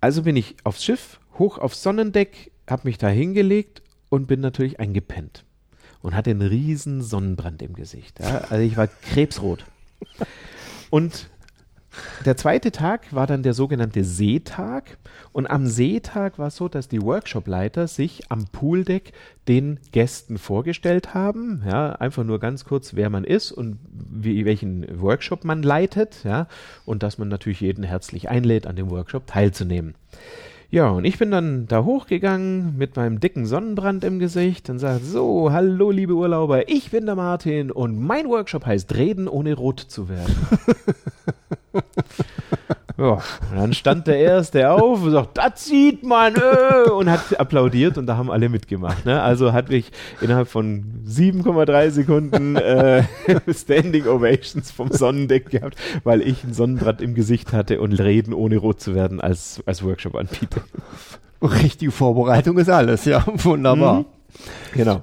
Also 0.00 0.22
bin 0.22 0.36
ich 0.36 0.56
aufs 0.64 0.84
Schiff, 0.84 1.20
hoch 1.38 1.58
aufs 1.58 1.82
Sonnendeck, 1.82 2.52
habe 2.68 2.88
mich 2.88 2.98
da 2.98 3.08
hingelegt 3.08 3.82
und 4.08 4.26
bin 4.26 4.40
natürlich 4.40 4.78
eingepennt. 4.78 5.44
Und 6.00 6.14
hatte 6.14 6.30
einen 6.30 6.42
riesen 6.42 7.02
Sonnenbrand 7.02 7.60
im 7.62 7.74
Gesicht. 7.74 8.20
Ja? 8.20 8.38
Also 8.50 8.58
ich 8.62 8.76
war 8.76 8.86
krebsrot. 8.86 9.64
Und 10.90 11.28
der 12.24 12.36
zweite 12.36 12.72
Tag 12.72 13.12
war 13.14 13.26
dann 13.26 13.42
der 13.42 13.54
sogenannte 13.54 14.04
Seetag. 14.04 14.98
Und 15.32 15.46
am 15.46 15.66
Seetag 15.66 16.38
war 16.38 16.48
es 16.48 16.56
so, 16.56 16.68
dass 16.68 16.88
die 16.88 17.02
Workshopleiter 17.02 17.86
sich 17.86 18.30
am 18.30 18.46
Pooldeck 18.46 19.12
den 19.46 19.78
Gästen 19.92 20.38
vorgestellt 20.38 21.14
haben. 21.14 21.62
Ja, 21.66 21.92
einfach 21.92 22.24
nur 22.24 22.40
ganz 22.40 22.64
kurz, 22.64 22.94
wer 22.94 23.10
man 23.10 23.24
ist 23.24 23.52
und 23.52 23.78
wie, 23.90 24.44
welchen 24.44 25.00
Workshop 25.00 25.44
man 25.44 25.62
leitet. 25.62 26.24
Ja, 26.24 26.48
und 26.84 27.02
dass 27.02 27.18
man 27.18 27.28
natürlich 27.28 27.60
jeden 27.60 27.84
herzlich 27.84 28.28
einlädt, 28.28 28.66
an 28.66 28.76
dem 28.76 28.90
Workshop 28.90 29.26
teilzunehmen. 29.26 29.94
Ja, 30.70 30.90
und 30.90 31.06
ich 31.06 31.16
bin 31.16 31.30
dann 31.30 31.66
da 31.66 31.82
hochgegangen 31.82 32.76
mit 32.76 32.94
meinem 32.96 33.20
dicken 33.20 33.46
Sonnenbrand 33.46 34.04
im 34.04 34.18
Gesicht 34.18 34.68
und 34.68 34.78
sage, 34.78 35.02
so, 35.02 35.50
hallo 35.50 35.90
liebe 35.90 36.12
Urlauber, 36.12 36.68
ich 36.68 36.90
bin 36.90 37.06
der 37.06 37.14
Martin 37.14 37.70
und 37.70 37.98
mein 37.98 38.28
Workshop 38.28 38.66
heißt 38.66 38.94
Reden 38.94 39.28
ohne 39.28 39.54
rot 39.54 39.80
zu 39.80 40.10
werden. 40.10 40.34
Ja, 42.98 43.12
und 43.12 43.56
dann 43.56 43.72
stand 43.74 44.08
der 44.08 44.18
Erste 44.18 44.72
auf 44.72 45.04
und 45.04 45.12
sagt, 45.12 45.38
das 45.38 45.66
sieht 45.66 46.02
man, 46.02 46.34
äh, 46.34 46.90
und 46.90 47.08
hat 47.08 47.38
applaudiert 47.38 47.96
und 47.96 48.06
da 48.06 48.16
haben 48.16 48.28
alle 48.28 48.48
mitgemacht. 48.48 49.06
Ne? 49.06 49.22
Also 49.22 49.52
hatte 49.52 49.76
ich 49.76 49.92
innerhalb 50.20 50.48
von 50.48 51.04
7,3 51.06 51.90
Sekunden 51.90 52.56
äh, 52.56 53.04
Standing 53.54 54.08
Ovations 54.08 54.72
vom 54.72 54.90
Sonnendeck 54.90 55.48
gehabt, 55.48 55.76
weil 56.02 56.22
ich 56.22 56.42
ein 56.42 56.52
Sonnenbrand 56.52 57.00
im 57.00 57.14
Gesicht 57.14 57.52
hatte 57.52 57.80
und 57.80 57.92
Reden 57.92 58.34
ohne 58.34 58.56
rot 58.56 58.80
zu 58.80 58.96
werden 58.96 59.20
als, 59.20 59.62
als 59.64 59.84
Workshop-Anbieter. 59.84 60.62
Richtige 61.40 61.92
Vorbereitung 61.92 62.58
ist 62.58 62.68
alles, 62.68 63.04
ja, 63.04 63.24
wunderbar. 63.28 64.00
Mhm. 64.00 64.04
Genau. 64.74 65.02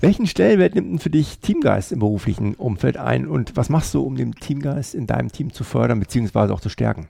Welchen 0.00 0.26
Stellenwert 0.26 0.74
nimmt 0.74 0.92
denn 0.92 0.98
für 0.98 1.10
dich 1.10 1.40
Teamgeist 1.40 1.92
im 1.92 1.98
beruflichen 1.98 2.54
Umfeld 2.54 2.96
ein 2.96 3.26
und 3.26 3.54
was 3.56 3.68
machst 3.68 3.92
du, 3.92 4.02
um 4.02 4.16
den 4.16 4.32
Teamgeist 4.32 4.94
in 4.94 5.06
deinem 5.06 5.30
Team 5.30 5.52
zu 5.52 5.62
fördern 5.62 6.00
bzw. 6.00 6.52
auch 6.52 6.60
zu 6.60 6.70
stärken? 6.70 7.08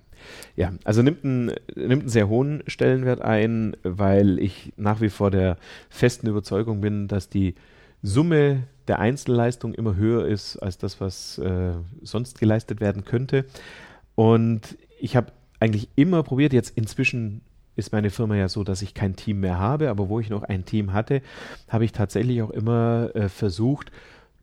Ja, 0.56 0.72
also 0.84 1.00
nimmt 1.02 1.24
einen, 1.24 1.52
nimmt 1.76 2.02
einen 2.02 2.08
sehr 2.08 2.28
hohen 2.28 2.64
Stellenwert 2.66 3.22
ein, 3.22 3.76
weil 3.84 4.40
ich 4.40 4.72
nach 4.76 5.00
wie 5.00 5.08
vor 5.08 5.30
der 5.30 5.56
festen 5.88 6.26
Überzeugung 6.26 6.80
bin, 6.80 7.06
dass 7.06 7.28
die 7.28 7.54
Summe 8.02 8.64
der 8.88 8.98
Einzelleistung 8.98 9.72
immer 9.72 9.94
höher 9.94 10.26
ist 10.26 10.56
als 10.56 10.76
das, 10.76 11.00
was 11.00 11.38
äh, 11.38 11.74
sonst 12.02 12.40
geleistet 12.40 12.80
werden 12.80 13.04
könnte. 13.04 13.44
Und 14.16 14.76
ich 14.98 15.14
habe 15.14 15.32
eigentlich 15.60 15.88
immer 15.94 16.24
probiert, 16.24 16.52
jetzt 16.52 16.76
inzwischen 16.76 17.42
ist 17.80 17.92
meine 17.92 18.10
Firma 18.10 18.36
ja 18.36 18.48
so, 18.48 18.62
dass 18.62 18.82
ich 18.82 18.94
kein 18.94 19.16
Team 19.16 19.40
mehr 19.40 19.58
habe, 19.58 19.90
aber 19.90 20.08
wo 20.08 20.20
ich 20.20 20.30
noch 20.30 20.44
ein 20.44 20.64
Team 20.64 20.92
hatte, 20.92 21.22
habe 21.68 21.84
ich 21.84 21.90
tatsächlich 21.92 22.42
auch 22.42 22.50
immer 22.50 23.10
äh, 23.14 23.28
versucht, 23.28 23.90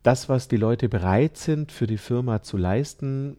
das, 0.02 0.28
was 0.28 0.48
die 0.48 0.56
Leute 0.56 0.88
bereit 0.88 1.38
sind 1.38 1.70
für 1.72 1.86
die 1.86 1.98
Firma 1.98 2.42
zu 2.42 2.56
leisten, 2.56 3.36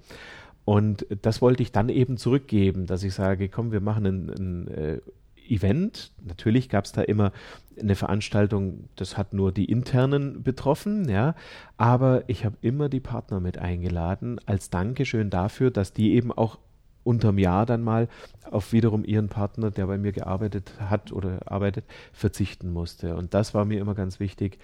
Und 0.65 1.05
das 1.21 1.41
wollte 1.41 1.63
ich 1.63 1.71
dann 1.71 1.89
eben 1.89 2.17
zurückgeben, 2.17 2.86
dass 2.86 3.03
ich 3.03 3.13
sage, 3.13 3.49
komm, 3.49 3.71
wir 3.71 3.81
machen 3.81 4.05
ein, 4.05 4.29
ein 4.29 4.67
äh, 4.69 4.99
Event. 5.47 6.12
Natürlich 6.25 6.69
gab 6.69 6.86
es 6.86 6.93
da 6.93 7.01
immer 7.01 7.31
eine 7.79 7.95
Veranstaltung, 7.95 8.89
das 8.95 9.17
hat 9.17 9.33
nur 9.33 9.51
die 9.51 9.65
internen 9.65 10.43
betroffen, 10.43 11.09
ja, 11.09 11.36
aber 11.77 12.23
ich 12.27 12.45
habe 12.45 12.55
immer 12.62 12.88
die 12.88 12.99
Partner 12.99 13.39
mit 13.39 13.57
eingeladen 13.57 14.39
als 14.45 14.69
Dankeschön 14.69 15.29
dafür, 15.29 15.71
dass 15.71 15.91
die 15.91 16.13
eben 16.13 16.31
auch 16.31 16.59
unterm 17.03 17.38
Jahr 17.38 17.65
dann 17.65 17.83
mal 17.83 18.07
auf 18.49 18.71
wiederum 18.71 19.03
ihren 19.03 19.27
Partner, 19.27 19.71
der 19.71 19.88
bei 19.88 19.97
mir 19.97 20.12
gearbeitet 20.13 20.73
hat 20.79 21.12
oder 21.12 21.51
arbeitet, 21.51 21.86
verzichten 22.13 22.71
musste. 22.71 23.15
Und 23.15 23.33
das 23.33 23.53
war 23.53 23.65
mir 23.65 23.81
immer 23.81 23.95
ganz 23.95 24.19
wichtig, 24.19 24.59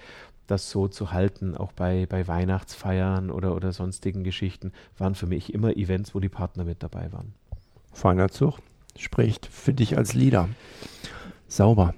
das 0.49 0.69
so 0.69 0.87
zu 0.87 1.11
halten, 1.11 1.55
auch 1.55 1.71
bei, 1.71 2.05
bei 2.07 2.27
Weihnachtsfeiern 2.27 3.29
oder, 3.31 3.55
oder 3.55 3.71
sonstigen 3.71 4.23
Geschichten, 4.23 4.71
waren 4.97 5.15
für 5.15 5.27
mich 5.27 5.53
immer 5.53 5.75
Events, 5.77 6.15
wo 6.15 6.19
die 6.19 6.29
Partner 6.29 6.63
mit 6.63 6.83
dabei 6.83 7.11
waren. 7.11 7.33
Feiner 7.91 8.29
Zug. 8.29 8.59
Spricht 8.97 9.45
für 9.45 9.73
dich 9.73 9.97
als 9.97 10.13
Leader. 10.13 10.49
Sauber. 11.47 11.93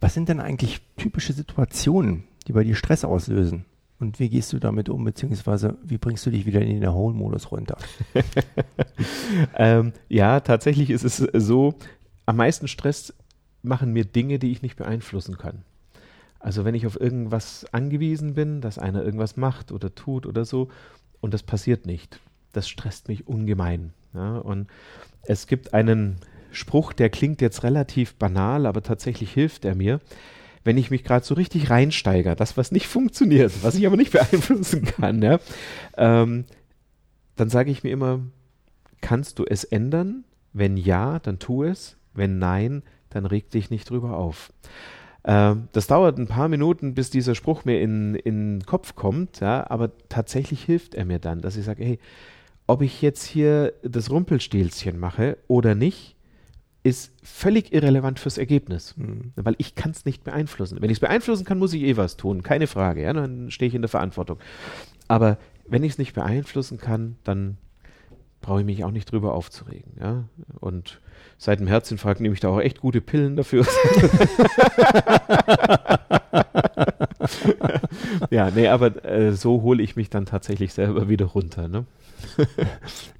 Was 0.00 0.14
sind 0.14 0.28
denn 0.28 0.40
eigentlich 0.40 0.80
typische 0.96 1.32
Situationen, 1.32 2.24
die 2.46 2.52
bei 2.52 2.64
dir 2.64 2.74
Stress 2.74 3.04
auslösen? 3.04 3.66
Und 3.98 4.18
wie 4.18 4.28
gehst 4.28 4.52
du 4.52 4.58
damit 4.58 4.88
um, 4.88 5.04
beziehungsweise 5.04 5.76
wie 5.84 5.98
bringst 5.98 6.26
du 6.26 6.30
dich 6.30 6.44
wieder 6.44 6.60
in 6.60 6.68
den 6.68 6.82
Erholmodus 6.82 7.52
runter? 7.52 7.76
ähm, 9.56 9.92
ja, 10.08 10.40
tatsächlich 10.40 10.90
ist 10.90 11.04
es 11.04 11.18
so, 11.18 11.74
am 12.26 12.36
meisten 12.36 12.66
Stress 12.66 13.14
machen 13.62 13.92
mir 13.92 14.04
Dinge, 14.04 14.38
die 14.40 14.50
ich 14.50 14.62
nicht 14.62 14.76
beeinflussen 14.76 15.38
kann. 15.38 15.64
Also 16.42 16.64
wenn 16.64 16.74
ich 16.74 16.86
auf 16.86 17.00
irgendwas 17.00 17.64
angewiesen 17.72 18.34
bin, 18.34 18.60
dass 18.60 18.78
einer 18.78 19.04
irgendwas 19.04 19.36
macht 19.36 19.70
oder 19.70 19.94
tut 19.94 20.26
oder 20.26 20.44
so, 20.44 20.68
und 21.20 21.32
das 21.32 21.44
passiert 21.44 21.86
nicht, 21.86 22.20
das 22.52 22.68
stresst 22.68 23.08
mich 23.08 23.28
ungemein. 23.28 23.92
Ja? 24.12 24.38
Und 24.38 24.66
es 25.22 25.46
gibt 25.46 25.72
einen 25.72 26.16
Spruch, 26.50 26.92
der 26.92 27.10
klingt 27.10 27.40
jetzt 27.40 27.62
relativ 27.62 28.14
banal, 28.16 28.66
aber 28.66 28.82
tatsächlich 28.82 29.32
hilft 29.32 29.64
er 29.64 29.76
mir. 29.76 30.00
Wenn 30.64 30.76
ich 30.76 30.90
mich 30.90 31.04
gerade 31.04 31.24
so 31.24 31.34
richtig 31.34 31.70
reinsteigere, 31.70 32.34
das, 32.34 32.56
was 32.56 32.72
nicht 32.72 32.86
funktioniert, 32.88 33.52
was 33.62 33.76
ich 33.76 33.86
aber 33.86 33.96
nicht 33.96 34.12
beeinflussen 34.12 34.84
kann, 34.84 35.22
ja, 35.22 35.38
ähm, 35.96 36.44
dann 37.36 37.48
sage 37.48 37.70
ich 37.70 37.84
mir 37.84 37.90
immer, 37.90 38.20
kannst 39.00 39.38
du 39.38 39.44
es 39.44 39.62
ändern? 39.64 40.24
Wenn 40.52 40.76
ja, 40.76 41.20
dann 41.20 41.38
tu 41.38 41.62
es. 41.62 41.96
Wenn 42.14 42.38
nein, 42.38 42.82
dann 43.10 43.24
reg 43.26 43.50
dich 43.50 43.70
nicht 43.70 43.88
drüber 43.88 44.18
auf. 44.18 44.52
Ähm, 45.24 45.68
das 45.72 45.86
dauert 45.86 46.18
ein 46.18 46.26
paar 46.26 46.48
Minuten, 46.48 46.94
bis 46.94 47.10
dieser 47.10 47.34
Spruch 47.34 47.64
mir 47.64 47.80
in, 47.80 48.14
in 48.14 48.58
den 48.58 48.66
Kopf 48.66 48.94
kommt, 48.94 49.40
ja, 49.40 49.68
aber 49.70 49.90
tatsächlich 50.08 50.64
hilft 50.64 50.94
er 50.94 51.04
mir 51.04 51.18
dann, 51.18 51.40
dass 51.40 51.56
ich 51.56 51.64
sage, 51.64 51.84
hey, 51.84 51.98
ob 52.66 52.82
ich 52.82 53.02
jetzt 53.02 53.24
hier 53.24 53.72
das 53.82 54.10
Rumpelstilzchen 54.10 54.98
mache 54.98 55.38
oder 55.46 55.74
nicht, 55.74 56.16
ist 56.84 57.12
völlig 57.22 57.72
irrelevant 57.72 58.18
fürs 58.18 58.38
Ergebnis, 58.38 58.96
mhm. 58.96 59.32
weil 59.36 59.54
ich 59.58 59.76
kann 59.76 59.92
es 59.92 60.04
nicht 60.04 60.24
beeinflussen. 60.24 60.78
Wenn 60.80 60.90
ich 60.90 60.96
es 60.96 61.00
beeinflussen 61.00 61.44
kann, 61.44 61.58
muss 61.58 61.72
ich 61.72 61.82
eh 61.82 61.96
was 61.96 62.16
tun, 62.16 62.42
keine 62.42 62.66
Frage, 62.66 63.02
ja, 63.02 63.12
dann 63.12 63.52
stehe 63.52 63.68
ich 63.68 63.74
in 63.74 63.82
der 63.82 63.88
Verantwortung. 63.88 64.38
Aber 65.06 65.38
wenn 65.68 65.84
ich 65.84 65.92
es 65.92 65.98
nicht 65.98 66.14
beeinflussen 66.14 66.78
kann, 66.78 67.16
dann 67.22 67.56
brauche 68.40 68.60
ich 68.60 68.66
mich 68.66 68.84
auch 68.84 68.90
nicht 68.90 69.10
drüber 69.12 69.34
aufzuregen. 69.34 69.92
Ja? 70.00 70.24
Und 70.58 71.00
seit 71.42 71.58
dem 71.58 71.66
Herzinfarkt 71.66 72.20
nehme 72.20 72.34
ich 72.34 72.40
da 72.40 72.50
auch 72.50 72.60
echt 72.60 72.80
gute 72.80 73.00
Pillen 73.00 73.34
dafür. 73.34 73.66
ja, 78.30 78.48
nee, 78.52 78.68
aber 78.68 79.04
äh, 79.04 79.32
so 79.32 79.62
hole 79.62 79.82
ich 79.82 79.96
mich 79.96 80.08
dann 80.08 80.24
tatsächlich 80.24 80.72
selber 80.72 81.08
wieder 81.08 81.26
runter. 81.26 81.66
Ne? 81.66 81.84
Das 82.36 82.46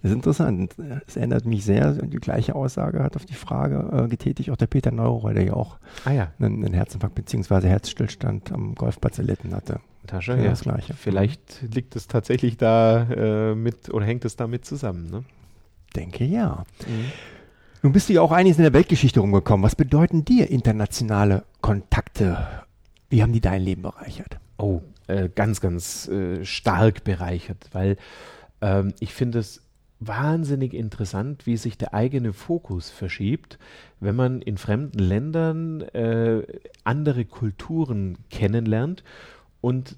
ist 0.04 0.12
interessant. 0.12 0.76
Es 1.04 1.16
erinnert 1.16 1.46
mich 1.46 1.64
sehr, 1.64 1.94
die 1.94 2.18
gleiche 2.18 2.54
Aussage 2.54 3.02
hat 3.02 3.16
auf 3.16 3.24
die 3.24 3.35
Frage 3.35 4.04
äh, 4.04 4.08
getätigt 4.08 4.50
auch 4.50 4.56
der 4.56 4.68
Peter 4.68 4.92
Neurohr, 4.92 5.35
der 5.35 5.42
ja 5.42 5.54
auch 5.54 5.78
ah, 6.04 6.12
ja. 6.12 6.30
Einen, 6.38 6.64
einen 6.64 6.74
Herzinfarkt 6.74 7.16
bzw. 7.16 7.66
Herzstillstand 7.66 8.52
am 8.52 8.76
Golfplatz 8.76 9.18
erlitten 9.18 9.52
hatte. 9.52 9.80
Tasche, 10.06 10.37
ja, 10.37 10.50
das 10.50 10.61
Gleiche. 10.61 10.94
Vielleicht 10.94 11.62
liegt 11.74 11.96
es 11.96 12.06
tatsächlich 12.06 12.56
da 12.56 13.02
äh, 13.02 13.56
mit 13.56 13.92
oder 13.92 14.06
hängt 14.06 14.24
es 14.24 14.37
damit 14.37 14.64
zusammen. 14.64 15.11
Ne? 15.11 15.24
Denke 15.96 16.24
ja. 16.24 16.64
Mhm. 16.87 17.11
Nun 17.83 17.92
bist 17.92 18.09
du 18.09 18.12
ja 18.12 18.23
auch 18.23 18.31
einiges 18.31 18.59
in 18.59 18.62
der 18.62 18.73
Weltgeschichte 18.75 19.18
rumgekommen. 19.18 19.64
Was 19.64 19.75
bedeuten 19.75 20.25
dir 20.25 20.49
internationale 20.49 21.42
Kontakte? 21.61 22.49
Wie 23.11 23.23
haben 23.23 23.33
die 23.33 23.40
dein 23.40 23.61
Leben 23.61 23.83
bereichert? 23.83 24.38
Oh, 24.57 24.83
äh, 25.09 25.29
ganz, 25.29 25.61
ganz 25.61 26.07
äh, 26.07 26.45
stark 26.45 27.03
bereichert, 27.03 27.68
weil 27.73 27.97
ähm, 28.61 28.95
ich 29.01 29.12
finde 29.12 29.40
es 29.40 29.62
wahnsinnig 29.99 30.75
interessant, 30.75 31.45
wie 31.45 31.57
sich 31.57 31.77
der 31.77 31.92
eigene 31.92 32.33
Fokus 32.33 32.88
verschiebt, 32.88 33.59
wenn 33.99 34.14
man 34.14 34.42
in 34.42 34.59
fremden 34.59 35.01
Ländern 35.01 35.81
äh, 35.81 36.42
andere 36.85 37.25
Kulturen 37.25 38.18
kennenlernt 38.31 39.03
und 39.61 39.97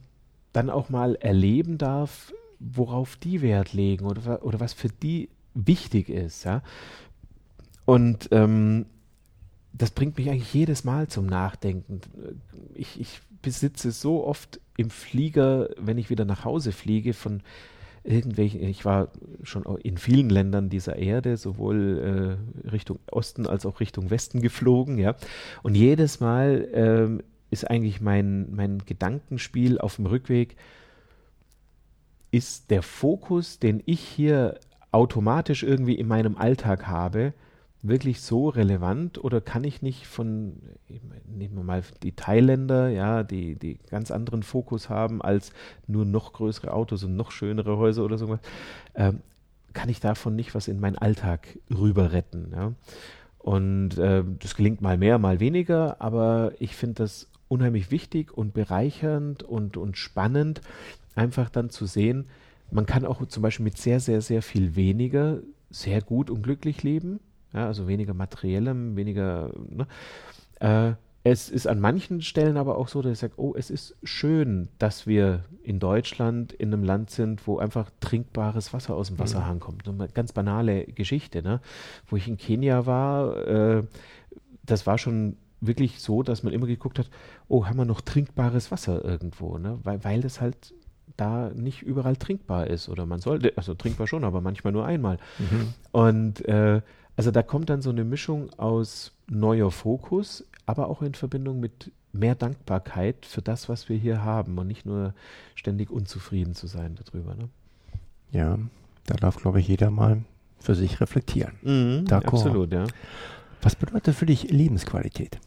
dann 0.55 0.71
auch 0.71 0.89
mal 0.89 1.17
erleben 1.17 1.77
darf, 1.77 2.33
worauf 2.61 3.17
die 3.17 3.43
Wert 3.43 3.75
legen 3.75 4.07
oder, 4.07 4.43
oder 4.43 4.59
was 4.59 4.73
für 4.73 4.89
die 4.89 5.29
wichtig 5.55 6.09
ist. 6.09 6.45
Ja? 6.45 6.63
Und 7.85 8.29
ähm, 8.33 8.87
das 9.73 9.91
bringt 9.91 10.17
mich 10.17 10.31
eigentlich 10.31 10.55
jedes 10.55 10.85
Mal 10.85 11.09
zum 11.09 11.27
Nachdenken. 11.27 12.01
Ich, 12.75 13.01
ich 13.01 13.21
besitze 13.43 13.91
so 13.91 14.25
oft 14.25 14.61
im 14.77 14.91
Flieger, 14.91 15.69
wenn 15.79 15.99
ich 15.99 16.11
wieder 16.11 16.25
nach 16.25 16.45
Hause 16.45 16.73
fliege, 16.73 17.13
von 17.13 17.43
irgendwelchen, 18.05 18.63
ich 18.63 18.85
war 18.85 19.09
schon 19.43 19.65
in 19.79 19.97
vielen 19.97 20.29
Ländern 20.29 20.69
dieser 20.69 20.97
Erde, 20.97 21.37
sowohl 21.37 22.39
äh, 22.65 22.69
Richtung 22.69 22.99
Osten 23.11 23.47
als 23.47 23.65
auch 23.65 23.81
Richtung 23.81 24.11
Westen 24.11 24.41
geflogen, 24.41 24.99
ja. 24.99 25.17
Und 25.63 25.75
jedes 25.75 26.21
Mal 26.21 26.69
ähm, 26.73 27.23
ist 27.51 27.69
eigentlich 27.71 28.01
mein, 28.01 28.55
mein 28.55 28.79
Gedankenspiel 28.85 29.79
auf 29.79 29.97
dem 29.97 30.07
Rückweg, 30.07 30.57
ist 32.31 32.71
der 32.71 32.83
Fokus, 32.83 33.59
den 33.59 33.83
ich 33.87 34.01
hier 34.01 34.59
automatisch 34.93 35.63
irgendwie 35.63 35.95
in 35.95 36.07
meinem 36.07 36.37
Alltag 36.37 36.87
habe, 36.87 37.33
wirklich 37.87 38.23
so 38.23 38.49
relevant 38.49 39.23
oder 39.23 39.43
kann 39.43 39.63
ich 39.63 39.83
nicht 39.83 40.07
von, 40.07 40.55
nehmen 41.27 41.55
wir 41.55 41.63
mal 41.63 41.83
die 42.03 42.13
Thailänder, 42.13 42.89
ja, 42.89 43.23
die, 43.23 43.57
die 43.57 43.79
ganz 43.91 44.11
anderen 44.11 44.43
Fokus 44.43 44.89
haben 44.89 45.21
als 45.21 45.53
nur 45.87 46.07
noch 46.07 46.33
größere 46.33 46.73
Autos 46.73 47.05
und 47.05 47.15
noch 47.15 47.31
schönere 47.31 47.77
Häuser 47.77 48.05
oder 48.05 48.17
so, 48.17 48.39
ähm, 48.95 49.21
kann 49.75 49.91
ich 49.91 50.01
davon 50.01 50.35
nicht 50.35 50.55
was 50.55 50.67
in 50.67 50.81
meinen 50.81 50.97
Alltag 50.97 51.59
rüber 51.71 52.13
retten. 52.13 52.53
Ja? 52.53 52.73
Und 53.39 53.99
äh, 53.99 54.25
das 54.39 54.57
gelingt 54.57 54.81
mal 54.81 54.97
mehr, 54.97 55.19
mal 55.19 55.39
weniger, 55.39 56.01
aber 56.01 56.53
ich 56.59 56.77
finde 56.77 57.03
das 57.03 57.29
unheimlich 57.49 57.91
wichtig 57.91 58.33
und 58.33 58.55
bereichernd 58.55 59.43
und, 59.43 59.77
und 59.77 59.99
spannend, 59.99 60.63
einfach 61.15 61.51
dann 61.51 61.69
zu 61.69 61.85
sehen, 61.85 62.27
man 62.71 62.87
kann 62.87 63.05
auch 63.05 63.25
zum 63.27 63.43
Beispiel 63.43 63.65
mit 63.65 63.77
sehr, 63.77 64.01
sehr, 64.01 64.23
sehr 64.23 64.41
viel 64.41 64.75
weniger 64.75 65.41
sehr 65.71 66.01
gut 66.01 66.31
und 66.31 66.43
glücklich 66.43 66.83
leben 66.83 67.21
ja, 67.55 67.67
also 67.67 67.87
weniger 67.87 68.15
materiellem, 68.15 68.97
weniger. 68.97 69.51
Ne? 69.69 69.87
Äh, 70.61 70.95
es 71.27 71.49
ist 71.49 71.67
an 71.67 71.81
manchen 71.81 72.21
Stellen 72.21 72.59
aber 72.59 72.77
auch 72.77 72.89
so, 72.89 73.01
dass 73.01 73.13
ich 73.13 73.19
sage, 73.19 73.33
oh, 73.39 73.55
es 73.57 73.71
ist 73.71 73.97
schön, 74.03 74.69
dass 74.79 75.07
wir 75.07 75.45
in 75.63 75.79
Deutschland 75.79 76.53
in 76.53 76.71
einem 76.71 76.85
Land 76.85 77.09
sind, 77.09 77.47
wo 77.47 77.57
einfach 77.59 77.91
trinkbares 78.01 78.75
Wasser 78.75 78.95
aus 78.95 79.09
dem 79.09 79.19
Wasserhahn 79.19 79.57
mhm. 79.57 79.61
kommt. 79.61 79.89
Eine 79.89 80.09
ganz 80.09 80.33
banale 80.33 80.85
Geschichte, 80.85 81.43
ne? 81.43 81.61
Wo 82.07 82.17
ich 82.17 82.29
in 82.29 82.37
Kenia 82.37 82.85
war, 82.85 83.47
äh, 83.47 83.85
das 84.67 84.87
war 84.87 84.99
schon 84.99 85.39
wirklich 85.63 86.01
so, 86.01 86.23
dass 86.23 86.43
man 86.43 86.53
immer 86.53 86.67
geguckt 86.67 86.99
hat, 86.99 87.09
oh, 87.49 87.65
haben 87.65 87.79
wir 87.79 87.87
noch 87.87 88.03
trinkbares 88.03 88.71
Wasser 88.71 89.03
irgendwo, 89.03 89.57
ne? 89.57 89.79
Weil, 89.83 90.05
weil 90.05 90.21
das 90.21 90.43
halt 90.43 90.75
da 91.17 91.51
nicht 91.55 91.81
überall 91.81 92.17
trinkbar 92.17 92.67
ist. 92.67 92.91
Oder 92.91 93.07
man 93.07 93.21
sollte, 93.21 93.53
also 93.57 93.73
trinkbar 93.73 94.07
schon, 94.07 94.25
aber 94.25 94.43
manchmal 94.43 94.75
nur 94.75 94.85
einmal. 94.85 95.19
Mhm. 95.39 95.75
Und 95.93 96.45
äh, 96.47 96.83
also 97.17 97.31
da 97.31 97.43
kommt 97.43 97.71
dann 97.71 97.83
so 97.83 97.91
eine 97.91 98.05
Mischung 98.05 98.53
aus 98.59 99.13
neuer 99.29 99.71
Fokus, 99.71 100.45
aber 100.67 100.89
auch 100.89 101.03
in 101.03 101.15
Verbindung 101.15 101.61
mit 101.61 101.93
mehr 102.13 102.35
Dankbarkeit 102.35 103.27
für 103.27 103.43
das, 103.43 103.69
was 103.69 103.89
wir 103.89 103.97
hier 103.97 104.23
haben 104.23 104.59
und 104.59 104.67
nicht 104.67 104.87
nur 104.87 105.15
ständig 105.55 105.91
unzufrieden 105.91 106.55
zu 106.55 106.67
sein 106.67 106.97
darüber. 107.05 107.35
Ne? 107.35 107.49
Ja, 108.31 108.59
da 109.07 109.15
darf, 109.15 109.37
glaube 109.37 109.61
ich, 109.61 109.69
jeder 109.69 109.91
mal 109.91 110.23
für 110.59 110.75
sich 110.75 111.01
reflektieren. 111.01 111.55
Mhm, 111.63 112.07
absolut, 112.11 112.73
ja. 112.73 112.87
Was 113.63 113.77
bedeutet 113.77 114.15
für 114.15 114.27
dich 114.27 114.51
Lebensqualität? 114.51 115.39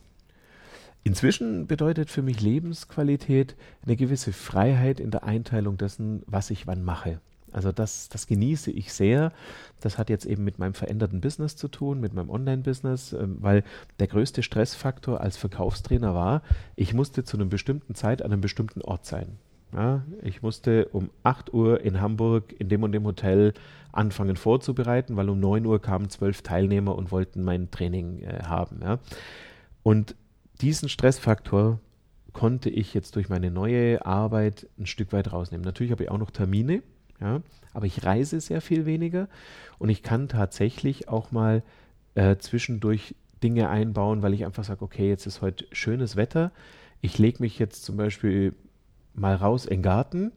Inzwischen 1.03 1.67
bedeutet 1.67 2.10
für 2.10 2.21
mich 2.21 2.41
Lebensqualität 2.41 3.56
eine 3.86 3.95
gewisse 3.95 4.34
Freiheit 4.34 4.99
in 4.99 5.12
der 5.12 5.23
Einteilung 5.23 5.77
dessen, 5.77 6.23
was 6.27 6.49
ich 6.49 6.67
wann 6.67 6.84
mache. 6.84 7.21
Also 7.51 7.71
das, 7.71 8.10
das 8.10 8.27
genieße 8.27 8.71
ich 8.71 8.93
sehr. 8.93 9.31
Das 9.79 9.97
hat 9.97 10.10
jetzt 10.10 10.25
eben 10.25 10.43
mit 10.43 10.60
meinem 10.60 10.73
veränderten 10.73 11.21
Business 11.21 11.55
zu 11.55 11.67
tun, 11.67 11.99
mit 11.99 12.13
meinem 12.13 12.29
Online-Business, 12.29 13.13
ähm, 13.13 13.38
weil 13.39 13.63
der 13.99 14.07
größte 14.07 14.43
Stressfaktor 14.43 15.21
als 15.21 15.38
Verkaufstrainer 15.38 16.13
war, 16.13 16.41
ich 16.75 16.93
musste 16.93 17.23
zu 17.23 17.38
einer 17.38 17.45
bestimmten 17.45 17.95
Zeit 17.95 18.21
an 18.21 18.31
einem 18.31 18.41
bestimmten 18.41 18.81
Ort 18.81 19.05
sein. 19.05 19.38
Ja, 19.73 20.03
ich 20.21 20.41
musste 20.41 20.88
um 20.93 21.10
8 21.23 21.53
Uhr 21.53 21.81
in 21.81 21.99
Hamburg 21.99 22.55
in 22.57 22.69
dem 22.69 22.83
und 22.83 22.93
dem 22.93 23.03
Hotel 23.03 23.53
anfangen 23.91 24.38
vorzubereiten, 24.38 25.17
weil 25.17 25.29
um 25.29 25.39
9 25.39 25.65
Uhr 25.65 25.81
kamen 25.81 26.10
zwölf 26.10 26.41
Teilnehmer 26.41 26.95
und 26.95 27.12
wollten 27.12 27.43
mein 27.43 27.69
Training 27.69 28.21
äh, 28.21 28.43
haben. 28.43 28.79
Ja. 28.81 28.99
Und 29.83 30.15
diesen 30.62 30.88
Stressfaktor 30.88 31.79
konnte 32.31 32.69
ich 32.69 32.93
jetzt 32.93 33.15
durch 33.15 33.29
meine 33.29 33.51
neue 33.51 34.05
Arbeit 34.05 34.67
ein 34.79 34.86
Stück 34.86 35.12
weit 35.12 35.33
rausnehmen. 35.33 35.65
Natürlich 35.65 35.91
habe 35.91 36.03
ich 36.03 36.12
auch 36.12 36.17
noch 36.17 36.31
Termine, 36.31 36.81
ja? 37.19 37.41
Aber 37.73 37.86
ich 37.86 38.03
reise 38.03 38.39
sehr 38.39 38.62
viel 38.62 38.86
weniger 38.86 39.27
und 39.80 39.89
ich 39.89 40.03
kann 40.03 40.27
tatsächlich 40.27 41.10
auch 41.10 41.32
mal 41.32 41.63
äh, 42.15 42.38
zwischendurch 42.38 43.15
Dinge 43.43 43.69
einbauen, 43.69 44.23
weil 44.23 44.34
ich 44.34 44.45
einfach 44.45 44.63
sage, 44.63 44.84
okay, 44.84 45.08
jetzt 45.08 45.27
ist 45.27 45.41
heute 45.41 45.65
schönes 45.71 46.15
Wetter. 46.15 46.51
Ich 47.01 47.17
lege 47.19 47.41
mich 47.41 47.60
jetzt 47.60 47.86
zum 47.86 47.97
Beispiel 47.97 48.56
mal 49.13 49.36
raus 49.36 49.65
in 49.65 49.77
den 49.77 49.84
Garten 49.84 50.32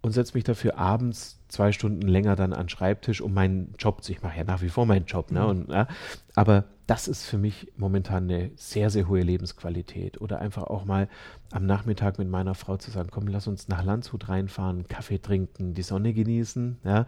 und 0.00 0.12
setze 0.12 0.34
mich 0.34 0.44
dafür 0.44 0.78
abends 0.78 1.40
zwei 1.48 1.72
Stunden 1.72 2.06
länger 2.06 2.36
dann 2.36 2.52
an 2.52 2.64
den 2.64 2.68
Schreibtisch, 2.68 3.20
um 3.20 3.34
meinen 3.34 3.74
Job 3.78 4.02
zu. 4.02 4.12
Ich 4.12 4.22
mache 4.22 4.38
ja 4.38 4.44
nach 4.44 4.62
wie 4.62 4.68
vor 4.68 4.86
meinen 4.86 5.06
Job, 5.06 5.30
ne? 5.30 5.40
Mhm. 5.40 5.46
Und, 5.46 5.70
ja, 5.70 5.86
aber 6.34 6.64
das 6.86 7.08
ist 7.08 7.24
für 7.24 7.38
mich 7.38 7.72
momentan 7.76 8.24
eine 8.24 8.50
sehr, 8.56 8.90
sehr 8.90 9.08
hohe 9.08 9.22
Lebensqualität. 9.22 10.20
Oder 10.20 10.40
einfach 10.40 10.64
auch 10.64 10.84
mal 10.84 11.08
am 11.50 11.64
Nachmittag 11.66 12.18
mit 12.18 12.28
meiner 12.28 12.54
Frau 12.54 12.76
zu 12.76 12.90
sagen, 12.90 13.08
komm, 13.10 13.26
lass 13.26 13.46
uns 13.46 13.68
nach 13.68 13.84
Landshut 13.84 14.28
reinfahren, 14.28 14.86
Kaffee 14.86 15.18
trinken, 15.18 15.74
die 15.74 15.82
Sonne 15.82 16.12
genießen. 16.12 16.78
Ja? 16.84 17.06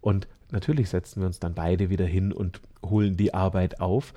Und 0.00 0.28
natürlich 0.50 0.88
setzen 0.88 1.20
wir 1.20 1.26
uns 1.26 1.40
dann 1.40 1.54
beide 1.54 1.90
wieder 1.90 2.06
hin 2.06 2.32
und 2.32 2.60
holen 2.84 3.16
die 3.16 3.34
Arbeit 3.34 3.80
auf. 3.80 4.14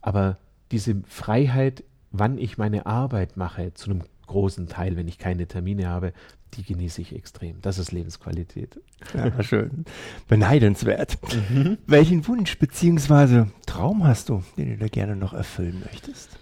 Aber 0.00 0.38
diese 0.70 1.02
Freiheit, 1.06 1.84
wann 2.10 2.38
ich 2.38 2.56
meine 2.56 2.86
Arbeit 2.86 3.36
mache, 3.36 3.74
zu 3.74 3.90
einem 3.90 4.02
großen 4.26 4.68
Teil, 4.68 4.96
wenn 4.96 5.08
ich 5.08 5.18
keine 5.18 5.46
Termine 5.46 5.88
habe, 5.88 6.14
die 6.56 6.64
genieße 6.64 7.00
ich 7.00 7.14
extrem. 7.14 7.60
Das 7.60 7.78
ist 7.78 7.92
Lebensqualität. 7.92 8.80
Ja, 9.14 9.42
schön. 9.42 9.84
Beneidenswert. 10.28 11.18
Mhm. 11.50 11.78
Welchen 11.86 12.26
Wunsch 12.26 12.58
bzw. 12.58 13.46
Traum 13.66 14.06
hast 14.06 14.28
du, 14.28 14.42
den 14.56 14.70
du 14.70 14.76
da 14.78 14.88
gerne 14.88 15.16
noch 15.16 15.32
erfüllen 15.32 15.82
möchtest? 15.84 16.38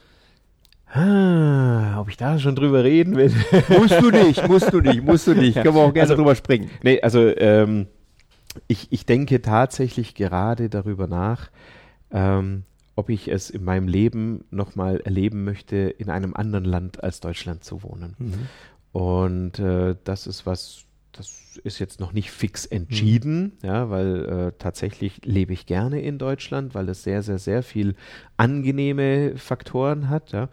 Ah, 0.92 1.98
ob 2.00 2.10
ich 2.10 2.18
da 2.18 2.38
schon 2.38 2.54
drüber 2.54 2.84
reden 2.84 3.16
will? 3.16 3.32
musst 3.68 3.98
du 3.98 4.10
nicht, 4.10 4.46
musst 4.46 4.72
du 4.72 4.80
nicht, 4.80 5.02
musst 5.02 5.26
du 5.26 5.34
nicht. 5.34 5.54
Können 5.54 5.74
wir 5.74 5.82
auch 5.82 5.94
gerne 5.94 6.10
also, 6.10 6.16
drüber 6.16 6.34
springen. 6.34 6.70
Nee, 6.82 7.00
also 7.00 7.34
ähm, 7.34 7.86
ich, 8.68 8.92
ich 8.92 9.06
denke 9.06 9.40
tatsächlich 9.40 10.14
gerade 10.14 10.68
darüber 10.68 11.06
nach, 11.06 11.50
ähm, 12.10 12.64
ob 12.94 13.08
ich 13.08 13.28
es 13.28 13.48
in 13.48 13.64
meinem 13.64 13.88
Leben 13.88 14.44
nochmal 14.50 15.00
erleben 15.00 15.44
möchte, 15.44 15.76
in 15.76 16.10
einem 16.10 16.34
anderen 16.34 16.66
Land 16.66 17.02
als 17.02 17.20
Deutschland 17.20 17.64
zu 17.64 17.82
wohnen. 17.82 18.14
Mhm. 18.18 18.48
Und 18.92 19.58
äh, 19.58 19.96
das 20.04 20.26
ist 20.26 20.46
was, 20.46 20.84
das 21.12 21.58
ist 21.64 21.78
jetzt 21.78 22.00
noch 22.00 22.12
nicht 22.12 22.30
fix 22.30 22.66
entschieden, 22.66 23.42
mhm. 23.62 23.68
ja, 23.68 23.90
weil 23.90 24.24
äh, 24.24 24.52
tatsächlich 24.58 25.24
lebe 25.24 25.52
ich 25.52 25.66
gerne 25.66 26.00
in 26.00 26.18
Deutschland, 26.18 26.74
weil 26.74 26.88
es 26.88 27.02
sehr, 27.02 27.22
sehr, 27.22 27.38
sehr 27.38 27.62
viel 27.62 27.94
angenehme 28.36 29.36
Faktoren 29.36 30.08
hat. 30.08 30.32
Ja. 30.32 30.48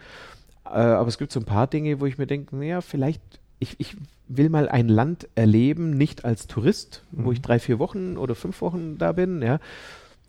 Äh, 0.65 0.69
aber 0.69 1.07
es 1.07 1.17
gibt 1.17 1.31
so 1.31 1.39
ein 1.39 1.45
paar 1.45 1.67
Dinge, 1.67 1.99
wo 1.99 2.05
ich 2.05 2.17
mir 2.17 2.27
denke, 2.27 2.55
naja, 2.55 2.81
vielleicht, 2.81 3.21
ich, 3.59 3.75
ich 3.79 3.97
will 4.27 4.49
mal 4.49 4.69
ein 4.69 4.87
Land 4.87 5.27
erleben, 5.35 5.97
nicht 5.97 6.23
als 6.23 6.47
Tourist, 6.47 7.03
mhm. 7.11 7.25
wo 7.25 7.31
ich 7.31 7.41
drei, 7.41 7.59
vier 7.59 7.79
Wochen 7.79 8.17
oder 8.17 8.35
fünf 8.35 8.61
Wochen 8.61 8.97
da 8.97 9.11
bin, 9.11 9.41
ja, 9.41 9.59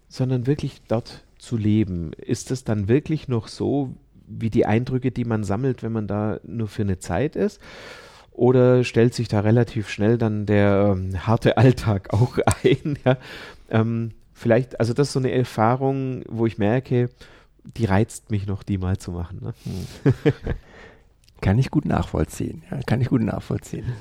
sondern 0.08 0.46
wirklich 0.46 0.82
dort 0.88 1.24
zu 1.38 1.56
leben. 1.56 2.12
Ist 2.14 2.50
es 2.50 2.64
dann 2.64 2.88
wirklich 2.88 3.28
noch 3.28 3.48
so, 3.48 3.94
wie 4.30 4.50
die 4.50 4.66
Eindrücke, 4.66 5.10
die 5.10 5.24
man 5.24 5.44
sammelt, 5.44 5.82
wenn 5.82 5.92
man 5.92 6.06
da 6.06 6.40
nur 6.44 6.68
für 6.68 6.82
eine 6.82 6.98
Zeit 6.98 7.36
ist? 7.36 7.60
Oder 8.32 8.84
stellt 8.84 9.14
sich 9.14 9.28
da 9.28 9.40
relativ 9.40 9.88
schnell 9.88 10.16
dann 10.16 10.46
der 10.46 10.94
ähm, 10.96 11.26
harte 11.26 11.58
Alltag 11.58 12.08
auch 12.12 12.38
ein? 12.62 12.98
Ja? 13.04 13.16
Ähm, 13.70 14.12
vielleicht, 14.32 14.80
also 14.80 14.94
das 14.94 15.08
ist 15.08 15.12
so 15.12 15.18
eine 15.18 15.32
Erfahrung, 15.32 16.22
wo 16.28 16.46
ich 16.46 16.58
merke, 16.58 17.10
die 17.76 17.84
reizt 17.84 18.30
mich 18.30 18.46
noch, 18.46 18.62
die 18.62 18.78
mal 18.78 18.96
zu 18.98 19.12
machen. 19.12 19.40
Ne? 19.42 19.54
Hm. 19.64 20.12
kann 21.40 21.58
ich 21.58 21.70
gut 21.70 21.84
nachvollziehen. 21.84 22.62
Ja, 22.70 22.80
kann 22.86 23.00
ich 23.00 23.08
gut 23.08 23.22
nachvollziehen. 23.22 23.92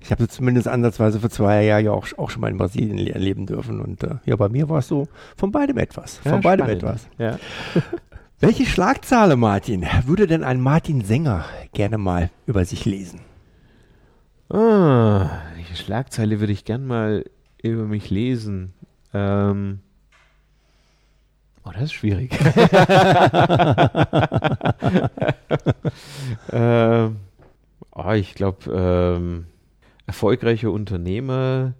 Ich 0.00 0.10
habe 0.10 0.28
zumindest 0.28 0.68
ansatzweise 0.68 1.18
vor 1.18 1.30
zwei 1.30 1.64
Jahren 1.64 1.84
ja 1.84 1.92
auch, 1.92 2.06
auch 2.18 2.28
schon 2.28 2.42
mal 2.42 2.50
in 2.50 2.58
Brasilien 2.58 3.06
erleben 3.06 3.46
dürfen. 3.46 3.80
Und 3.80 4.02
äh, 4.04 4.16
ja, 4.26 4.36
bei 4.36 4.50
mir 4.50 4.68
war 4.68 4.80
es 4.80 4.88
so 4.88 5.08
von 5.36 5.50
beidem 5.50 5.78
etwas. 5.78 6.18
Von 6.18 6.32
ja, 6.32 6.38
beidem 6.38 6.66
spannend. 6.66 6.82
etwas. 6.82 7.08
Ja. 7.18 7.38
Welche 8.40 8.66
Schlagzahle, 8.66 9.36
Martin, 9.36 9.86
würde 10.06 10.26
denn 10.26 10.42
ein 10.44 10.60
Martin 10.60 11.04
Sänger 11.04 11.44
gerne 11.72 11.98
mal 11.98 12.30
über 12.46 12.64
sich 12.64 12.84
lesen? 12.84 13.20
Ah, 14.50 15.30
welche 15.54 15.76
Schlagzeile 15.76 16.40
würde 16.40 16.52
ich 16.52 16.64
gern 16.64 16.86
mal 16.86 17.24
über 17.62 17.84
mich 17.84 18.10
lesen? 18.10 18.74
Ähm, 19.14 19.80
oh, 21.64 21.70
das 21.72 21.84
ist 21.84 21.92
schwierig. 21.94 22.32
ähm, 26.52 27.16
oh, 27.92 28.12
ich 28.12 28.34
glaube, 28.34 28.70
ähm, 28.70 29.46
erfolgreicher 30.06 30.70
Unternehmer 30.70 31.72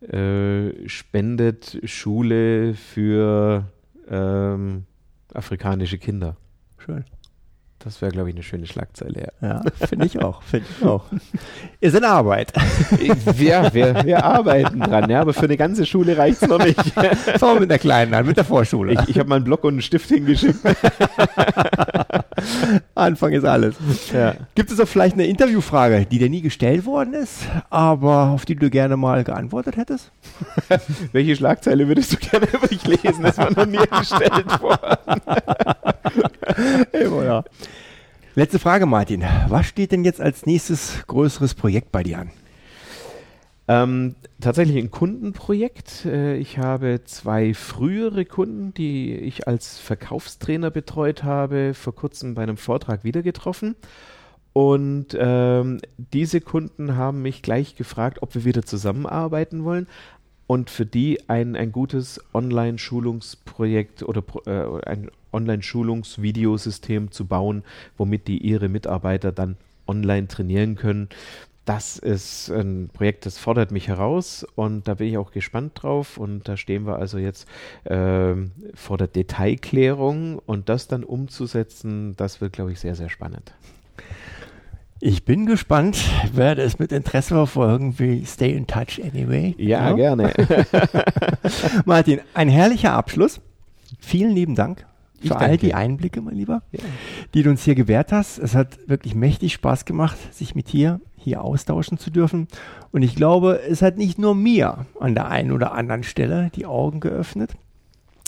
äh, 0.00 0.88
spendet 0.88 1.80
Schule 1.84 2.74
für 2.74 3.64
ähm, 4.08 4.84
afrikanische 5.34 5.98
Kinder. 5.98 6.36
Schön. 6.78 7.04
Das 7.80 8.02
wäre, 8.02 8.10
glaube 8.10 8.28
ich, 8.28 8.34
eine 8.34 8.42
schöne 8.42 8.66
Schlagzeile. 8.66 9.28
Ja, 9.40 9.48
ja 9.48 9.62
finde 9.86 10.06
ich 10.06 10.20
auch. 10.20 10.42
Finde 10.42 10.66
ich 10.68 10.84
auch. 10.84 11.04
Ist 11.80 11.94
in 11.94 12.04
Arbeit. 12.04 12.52
Ja, 13.38 13.72
wir, 13.72 14.04
wir 14.04 14.24
arbeiten 14.24 14.80
dran, 14.80 15.08
ja, 15.08 15.20
aber 15.20 15.32
für 15.32 15.44
eine 15.44 15.56
ganze 15.56 15.86
Schule 15.86 16.18
reicht 16.18 16.42
es 16.42 16.48
noch 16.48 16.58
nicht. 16.58 16.80
Fangen 17.38 17.54
wir 17.54 17.60
mit 17.60 17.70
der 17.70 17.78
kleinen 17.78 18.12
an, 18.14 18.26
mit 18.26 18.36
der 18.36 18.44
Vorschule. 18.44 18.92
Ich, 18.92 19.08
ich 19.10 19.18
habe 19.18 19.28
mal 19.28 19.36
einen 19.36 19.44
Block 19.44 19.64
und 19.64 19.74
einen 19.74 19.82
Stift 19.82 20.08
hingeschickt. 20.08 20.58
Anfang 22.94 23.32
ist 23.32 23.44
alles. 23.44 23.76
Ja. 24.12 24.34
Gibt 24.54 24.70
es 24.70 24.80
auch 24.80 24.88
vielleicht 24.88 25.14
eine 25.14 25.26
Interviewfrage, 25.26 26.06
die 26.06 26.18
dir 26.18 26.28
nie 26.28 26.42
gestellt 26.42 26.84
worden 26.84 27.14
ist, 27.14 27.46
aber 27.70 28.30
auf 28.30 28.44
die 28.44 28.56
du 28.56 28.70
gerne 28.70 28.96
mal 28.96 29.24
geantwortet 29.24 29.76
hättest? 29.76 30.10
Welche 31.12 31.36
Schlagzeile 31.36 31.86
würdest 31.88 32.12
du 32.12 32.16
gerne 32.16 32.48
über 32.52 32.66
dich 32.66 32.86
lesen? 32.86 33.22
Das 33.22 33.38
war 33.38 33.50
noch 33.50 33.66
nie 33.66 33.78
gestellt 33.78 34.60
worden. 34.60 35.20
Immer, 36.92 37.24
ja. 37.24 37.44
Letzte 38.38 38.60
Frage, 38.60 38.86
Martin. 38.86 39.24
Was 39.48 39.66
steht 39.66 39.90
denn 39.90 40.04
jetzt 40.04 40.20
als 40.20 40.46
nächstes 40.46 41.04
größeres 41.08 41.56
Projekt 41.56 41.90
bei 41.90 42.04
dir 42.04 42.20
an? 42.20 42.30
Ähm, 43.66 44.14
tatsächlich 44.40 44.76
ein 44.76 44.92
Kundenprojekt. 44.92 46.04
Äh, 46.04 46.36
ich 46.36 46.56
habe 46.56 47.00
zwei 47.04 47.52
frühere 47.52 48.24
Kunden, 48.24 48.72
die 48.74 49.12
ich 49.12 49.48
als 49.48 49.80
Verkaufstrainer 49.80 50.70
betreut 50.70 51.24
habe, 51.24 51.74
vor 51.74 51.96
kurzem 51.96 52.36
bei 52.36 52.44
einem 52.44 52.58
Vortrag 52.58 53.02
wieder 53.02 53.22
getroffen. 53.22 53.74
Und 54.52 55.16
ähm, 55.18 55.80
diese 55.96 56.40
Kunden 56.40 56.94
haben 56.94 57.22
mich 57.22 57.42
gleich 57.42 57.74
gefragt, 57.74 58.22
ob 58.22 58.36
wir 58.36 58.44
wieder 58.44 58.62
zusammenarbeiten 58.62 59.64
wollen 59.64 59.88
und 60.46 60.70
für 60.70 60.86
die 60.86 61.28
ein, 61.28 61.56
ein 61.56 61.72
gutes 61.72 62.20
Online-Schulungsprojekt 62.32 64.04
oder 64.04 64.22
äh, 64.46 64.88
ein 64.88 65.10
Online-Schulungsvideosystem 65.32 67.10
zu 67.10 67.26
bauen, 67.26 67.62
womit 67.96 68.28
die 68.28 68.38
ihre 68.38 68.68
Mitarbeiter 68.68 69.32
dann 69.32 69.56
online 69.86 70.28
trainieren 70.28 70.76
können. 70.76 71.08
Das 71.68 71.98
ist 71.98 72.48
ein 72.48 72.88
Projekt, 72.90 73.26
das 73.26 73.36
fordert 73.36 73.72
mich 73.72 73.88
heraus 73.88 74.46
und 74.54 74.88
da 74.88 74.94
bin 74.94 75.08
ich 75.08 75.18
auch 75.18 75.32
gespannt 75.32 75.72
drauf. 75.74 76.16
Und 76.16 76.48
da 76.48 76.56
stehen 76.56 76.86
wir 76.86 76.96
also 76.96 77.18
jetzt 77.18 77.46
äh, 77.84 78.34
vor 78.74 78.96
der 78.96 79.08
Detailklärung 79.08 80.38
und 80.38 80.70
das 80.70 80.88
dann 80.88 81.04
umzusetzen, 81.04 82.16
das 82.16 82.40
wird, 82.40 82.54
glaube 82.54 82.72
ich, 82.72 82.80
sehr, 82.80 82.94
sehr 82.94 83.10
spannend. 83.10 83.52
Ich 85.00 85.26
bin 85.26 85.44
gespannt, 85.44 86.02
werde 86.32 86.62
es 86.62 86.78
mit 86.78 86.90
Interesse 86.90 87.34
verfolgen, 87.34 87.98
wie 87.98 88.24
Stay 88.24 88.52
in 88.52 88.66
Touch 88.66 89.00
anyway. 89.04 89.54
Ja, 89.58 89.90
ja. 89.90 89.92
gerne. 89.92 90.32
Martin, 91.84 92.20
ein 92.32 92.48
herrlicher 92.48 92.94
Abschluss. 92.94 93.42
Vielen 94.00 94.30
lieben 94.30 94.54
Dank 94.54 94.87
für 95.20 95.36
all 95.36 95.56
die 95.56 95.74
Einblicke, 95.74 96.20
mein 96.20 96.34
Lieber, 96.34 96.62
ja. 96.72 96.80
die 97.34 97.42
du 97.42 97.50
uns 97.50 97.64
hier 97.64 97.74
gewährt 97.74 98.12
hast. 98.12 98.38
Es 98.38 98.54
hat 98.54 98.78
wirklich 98.88 99.14
mächtig 99.14 99.52
Spaß 99.54 99.84
gemacht, 99.84 100.16
sich 100.32 100.54
mit 100.54 100.72
dir 100.72 101.00
hier 101.16 101.42
austauschen 101.42 101.98
zu 101.98 102.10
dürfen. 102.10 102.48
Und 102.92 103.02
ich 103.02 103.16
glaube, 103.16 103.60
es 103.68 103.82
hat 103.82 103.96
nicht 103.96 104.18
nur 104.18 104.34
mir 104.34 104.86
an 105.00 105.14
der 105.14 105.28
einen 105.28 105.52
oder 105.52 105.72
anderen 105.72 106.04
Stelle 106.04 106.50
die 106.54 106.66
Augen 106.66 107.00
geöffnet. 107.00 107.52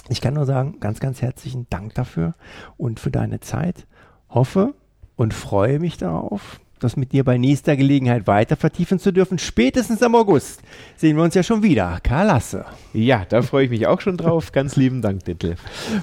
Ich 0.08 0.20
kann 0.20 0.34
nur 0.34 0.46
sagen, 0.46 0.78
ganz, 0.80 0.98
ganz 0.98 1.22
herzlichen 1.22 1.66
Dank 1.70 1.94
dafür 1.94 2.34
und 2.76 2.98
für 2.98 3.10
deine 3.10 3.40
Zeit. 3.40 3.86
Hoffe, 4.28 4.74
und 5.20 5.34
freue 5.34 5.80
mich 5.80 5.98
darauf, 5.98 6.60
das 6.80 6.96
mit 6.96 7.12
dir 7.12 7.24
bei 7.24 7.38
nächster 7.38 7.76
Gelegenheit 7.76 8.26
weiter 8.26 8.56
vertiefen 8.56 8.98
zu 8.98 9.12
dürfen. 9.12 9.38
Spätestens 9.38 10.02
im 10.02 10.14
August 10.14 10.62
sehen 10.96 11.16
wir 11.16 11.22
uns 11.22 11.34
ja 11.34 11.42
schon 11.42 11.62
wieder. 11.62 11.98
Karl 12.02 12.26
Lasse. 12.26 12.64
Ja, 12.92 13.24
da 13.28 13.42
freue 13.42 13.64
ich 13.64 13.70
mich 13.70 13.86
auch 13.86 14.00
schon 14.00 14.16
drauf. 14.16 14.52
Ganz 14.52 14.76
lieben 14.76 15.02
Dank, 15.02 15.24
Dittel. 15.24 15.56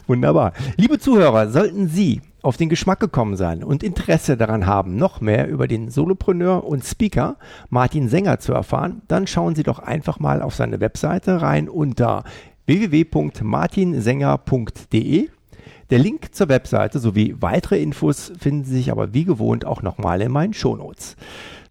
Wunderbar. 0.07 0.53
Liebe 0.77 0.99
Zuhörer, 0.99 1.49
sollten 1.49 1.87
Sie 1.87 2.21
auf 2.41 2.55
den 2.55 2.69
Geschmack 2.69 2.99
gekommen 2.99 3.35
sein 3.35 3.63
und 3.63 3.83
Interesse 3.83 4.37
daran 4.37 4.65
haben, 4.65 4.95
noch 4.95 5.19
mehr 5.19 5.49
über 5.49 5.67
den 5.67 5.89
Solopreneur 5.89 6.63
und 6.63 6.85
Speaker 6.85 7.35
Martin 7.69 8.07
Sänger 8.07 8.39
zu 8.39 8.53
erfahren, 8.53 9.01
dann 9.07 9.27
schauen 9.27 9.55
Sie 9.55 9.63
doch 9.63 9.79
einfach 9.79 10.19
mal 10.19 10.41
auf 10.41 10.55
seine 10.55 10.79
Webseite 10.79 11.41
rein 11.41 11.67
unter 11.67 12.23
www.martinsänger.de 12.67 15.29
der 15.89 15.99
Link 15.99 16.35
zur 16.35 16.49
Webseite 16.49 16.99
sowie 16.99 17.35
weitere 17.39 17.81
Infos 17.81 18.31
finden 18.39 18.65
sich 18.65 18.91
aber 18.91 19.13
wie 19.13 19.23
gewohnt 19.23 19.65
auch 19.65 19.81
nochmal 19.81 20.21
in 20.21 20.31
meinen 20.31 20.53
Shownotes. 20.53 21.15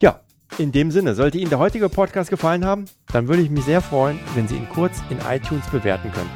Ja, 0.01 0.21
in 0.59 0.73
dem 0.73 0.91
Sinne, 0.91 1.15
sollte 1.15 1.39
Ihnen 1.39 1.51
der 1.51 1.59
heutige 1.59 1.89
Podcast 1.89 2.31
gefallen 2.31 2.65
haben, 2.65 2.87
dann 3.13 3.29
würde 3.29 3.43
ich 3.43 3.51
mich 3.51 3.65
sehr 3.65 3.83
freuen, 3.83 4.19
wenn 4.35 4.49
Sie 4.49 4.57
ihn 4.57 4.69
kurz 4.69 5.03
in 5.11 5.19
iTunes 5.29 5.67
bewerten 5.67 6.11
können. 6.13 6.31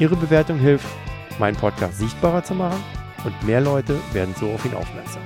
Ihre 0.00 0.16
Bewertung 0.16 0.58
hilft, 0.58 0.86
meinen 1.38 1.56
Podcast 1.56 1.98
sichtbarer 1.98 2.42
zu 2.42 2.54
machen 2.54 2.82
und 3.24 3.46
mehr 3.46 3.60
Leute 3.60 3.96
werden 4.12 4.34
so 4.38 4.50
auf 4.50 4.64
ihn 4.64 4.74
aufmerksam. 4.74 5.22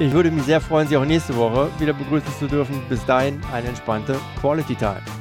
Ich 0.00 0.12
würde 0.12 0.30
mich 0.30 0.44
sehr 0.44 0.60
freuen, 0.60 0.88
Sie 0.88 0.96
auch 0.96 1.04
nächste 1.04 1.36
Woche 1.36 1.68
wieder 1.78 1.92
begrüßen 1.92 2.32
zu 2.38 2.46
dürfen. 2.46 2.80
Bis 2.88 3.04
dahin 3.04 3.38
eine 3.52 3.68
entspannte 3.68 4.16
Quality 4.40 4.74
Time. 4.74 5.19